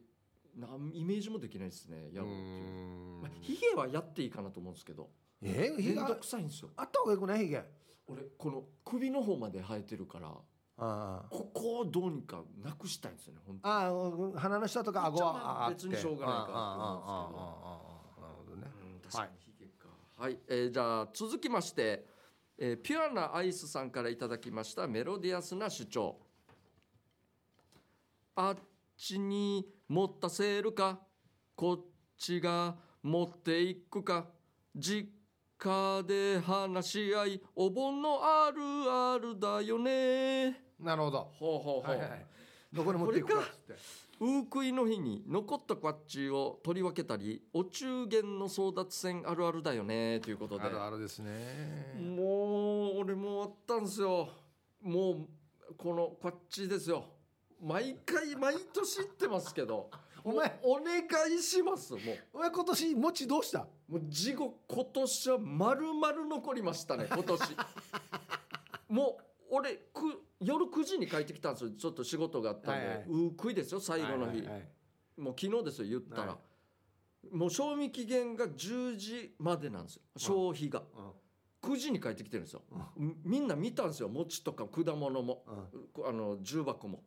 [0.56, 3.22] なんイメージもできないですねやろうっていう。
[3.22, 5.10] まあ、ヒゲはやっていいかなと思うんですけど。
[5.42, 5.74] え？
[5.78, 6.70] めんどくさいんですよ。
[6.76, 7.46] あった方がよくない？
[7.46, 7.64] ヒゲ？
[8.08, 10.32] 俺この首の方まで生えてるから
[10.78, 13.86] あここをどうにかなくしたいんですよね本当あ
[14.36, 15.76] あ鼻の下とか顎はあって。
[15.76, 18.28] 別にしょうがないかなと思うんですけど。
[18.28, 18.68] なるほどね、
[19.04, 22.06] 確かにヒゲかはい、はい、えー、じゃあ続きまして
[22.56, 26.16] えー、ピュアなアイスさんからいただきましたメロディアスな主張
[28.36, 28.56] あ
[28.98, 31.00] ちに持ったせるか
[31.56, 31.86] こっ
[32.18, 34.28] ちが持っていくか
[34.76, 35.10] 実
[35.58, 40.62] 家で話し合いお盆のあるあるだよね。
[40.80, 41.32] なるほど。
[41.40, 42.26] ほうほうほう、はいはい
[42.74, 43.74] どこに持っていくかっつって。
[44.20, 50.66] ウークイの日に残ったこっちを取り分けたりお中元の争奪戦あるあるだよねということで。
[50.66, 51.94] あるあるですね。
[52.00, 54.30] もう俺もあったんですよ。
[54.82, 55.28] もう
[55.78, 57.06] このこっちですよ
[57.64, 59.90] 毎回毎年言ってますけど
[60.24, 61.02] お前お願
[61.34, 62.00] いしますも
[62.34, 63.68] お前今年餅どうした？
[63.90, 67.42] うもう地獄今年は丸々残りましたね 今年。
[68.90, 69.24] もう
[69.56, 71.72] 俺く夜9時に帰ってきたんですよ。
[71.72, 73.06] ちょっと仕事があったんで、はいはい。
[73.08, 74.68] うーくいですよ最後の日、はいはいはい
[75.16, 76.40] もう昨日ですよ言ったら、は
[77.32, 80.02] もう賞味期限が10時までなんですよ。
[80.18, 80.80] 消費が。
[80.80, 80.86] うん
[81.64, 82.62] 9時に帰ってきてるんですよ、
[83.24, 84.10] みんな見たんですよ。
[84.10, 85.46] 餅とか果物も、
[86.06, 87.04] あの重箱も、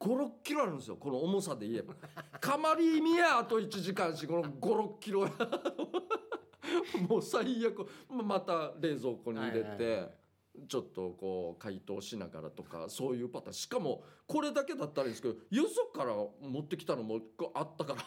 [0.00, 0.96] 56キロあるんですよ。
[0.96, 1.94] この重さで言えば。
[2.40, 5.28] かまり意味やあと1時間しこの56キロ。
[7.06, 7.86] もう最悪。
[8.08, 10.22] また冷蔵庫に入れて、
[10.68, 13.54] ちょっとこう解凍しながらとかそういうパターン。
[13.54, 17.20] しかもこれだけだったらいいんですけどよそから持ってきたのも
[17.54, 18.02] あったから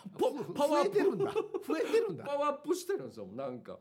[0.55, 0.97] パワーアップ。
[0.97, 1.33] 増えてるんだ。
[1.33, 2.23] 増えてるんだ。
[2.25, 3.27] パワーアップしてるんですよ。
[3.27, 3.79] なんか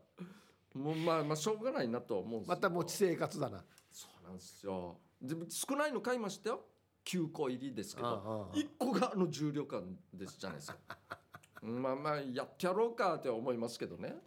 [0.75, 3.63] もうまあまあしょうがないなとは思うんですまた持ち生活だな。
[3.91, 4.97] そうなんですよ。
[5.21, 6.65] で少ないの買いましたよ。
[7.05, 8.51] 9個入りですけど。
[8.53, 10.77] 1個があの重量感ですじゃないですか。
[11.63, 14.17] まあまあやってやろうかって思いますけどね。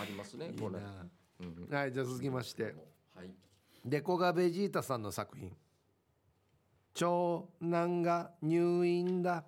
[0.00, 0.78] ありますねこれ、
[1.40, 2.74] うん、はいじゃあ続きまして。
[3.14, 3.34] はい。
[3.84, 5.56] デコガベジータさんの作品。
[6.92, 9.44] 長男が入院だ。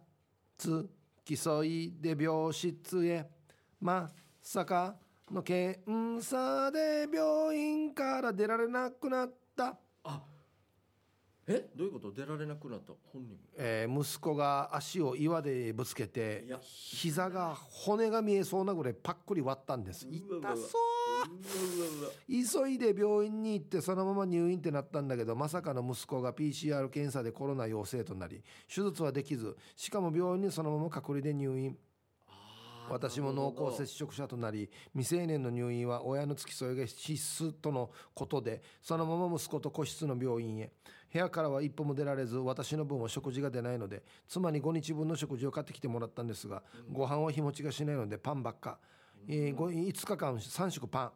[0.57, 0.89] つ
[1.25, 3.31] 競いで病室へ。
[3.81, 4.97] まさか
[5.33, 5.81] の検
[6.23, 9.79] 査で病院から出られなくなった。
[10.05, 10.23] あ
[11.47, 11.69] え？
[11.75, 12.13] どういうこと？
[12.13, 12.93] 出られなくなった。
[13.13, 20.07] 本人、えー、息子が足を岩でぶつけて膝が骨が見えそうなぐらいパックリ割ったんです。
[20.11, 20.25] 痛
[20.57, 20.69] そう。
[22.29, 31.77] 急いで病院に行ってそのまま入院ってなったんだけどまさかの息子が PCR 検査でコロナ陽性となり手術はできずしかも病院にそのまま隔離で入院
[32.91, 40.73] 私も濃厚接触者となり未成年の入院は親の付き添いが必須とのことでそのまま息子と個室の病院へ。
[41.11, 48.79] 部屋からは一歩も出られず私の分は食事が出ないので妻に5日分の食事を買ってきてもらったんですが、うん、ご飯は日持ちがしないのでパンばっか、
[49.27, 51.13] うん、えー、5日間3食パン。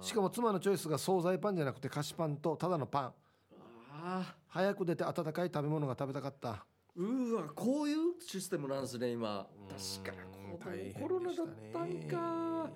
[0.00, 3.12] しかも妻のチョイスが惣菜パンじゃなくて菓子パンとただのパン。
[4.48, 6.64] 早く出て温かい食べ物が食べたかった。
[6.96, 9.46] うわこういうシステムなんですね今。
[10.02, 12.70] 確かにコロナだったんか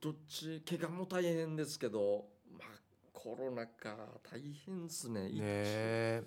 [0.00, 2.78] どっち怪我も大変ですけどまあ
[3.12, 3.96] コロナか
[4.30, 6.22] 大変ですねね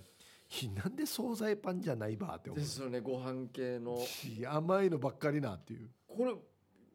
[0.76, 3.98] なんで惣菜パンじゃないばって思うですよねご飯系の
[4.48, 6.34] 甘いのばっかりなっていうこれ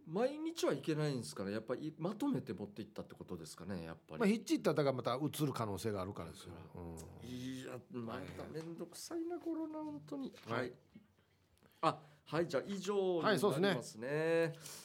[0.07, 4.72] 毎日はいけないんですからやっぱりまとめて持っていったってことですかねやっぱり、まあ、ひっちった。
[4.72, 5.14] らまた。
[5.16, 10.72] 移る可能性があるからですよ、うん、いやまた面倒くさいなコロナ本当にはい、
[11.83, 11.97] あ
[12.31, 14.09] はいじゃあ以上になりますね,、はい、すね。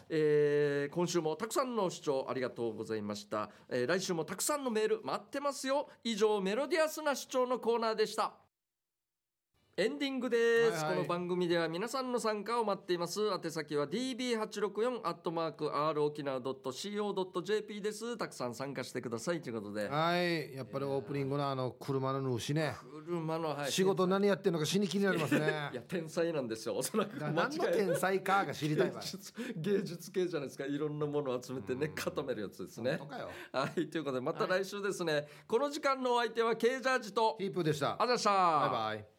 [0.10, 5.88] えー、今週もたくさんの視聴ありがとうございました、えー、来週もたくさんのメール待ってますよ。
[6.04, 8.34] 以上メロディアスな視聴のコーナーでした
[9.78, 10.38] エンディングで
[10.72, 13.20] す、はいはい、この番組では皆さんの参加を待っています。
[13.44, 18.16] 宛先は db864 アットマーク r 沖縄 .co.jp です。
[18.16, 19.42] たくさん参加してください。
[19.42, 19.90] ということで。
[19.90, 20.56] はい。
[20.56, 22.74] やっぱりオープニングのあの車の主ね。
[23.06, 25.46] 車の、はい、仕事何やってるのか死に気になりますね。
[25.74, 26.78] いや天才なんですよ。
[26.78, 29.02] おそらく何の天才かが知りたいわ。
[29.58, 30.66] 芸術系じゃないですか。
[30.66, 32.98] いろんなものを集めてね固めるやつですね。
[33.52, 33.88] はい。
[33.90, 38.02] ということでまた来週ですね、はい、この時間のお相手はケイジャージとヒープでした。
[38.02, 38.30] あざした。
[38.30, 39.15] バイバイ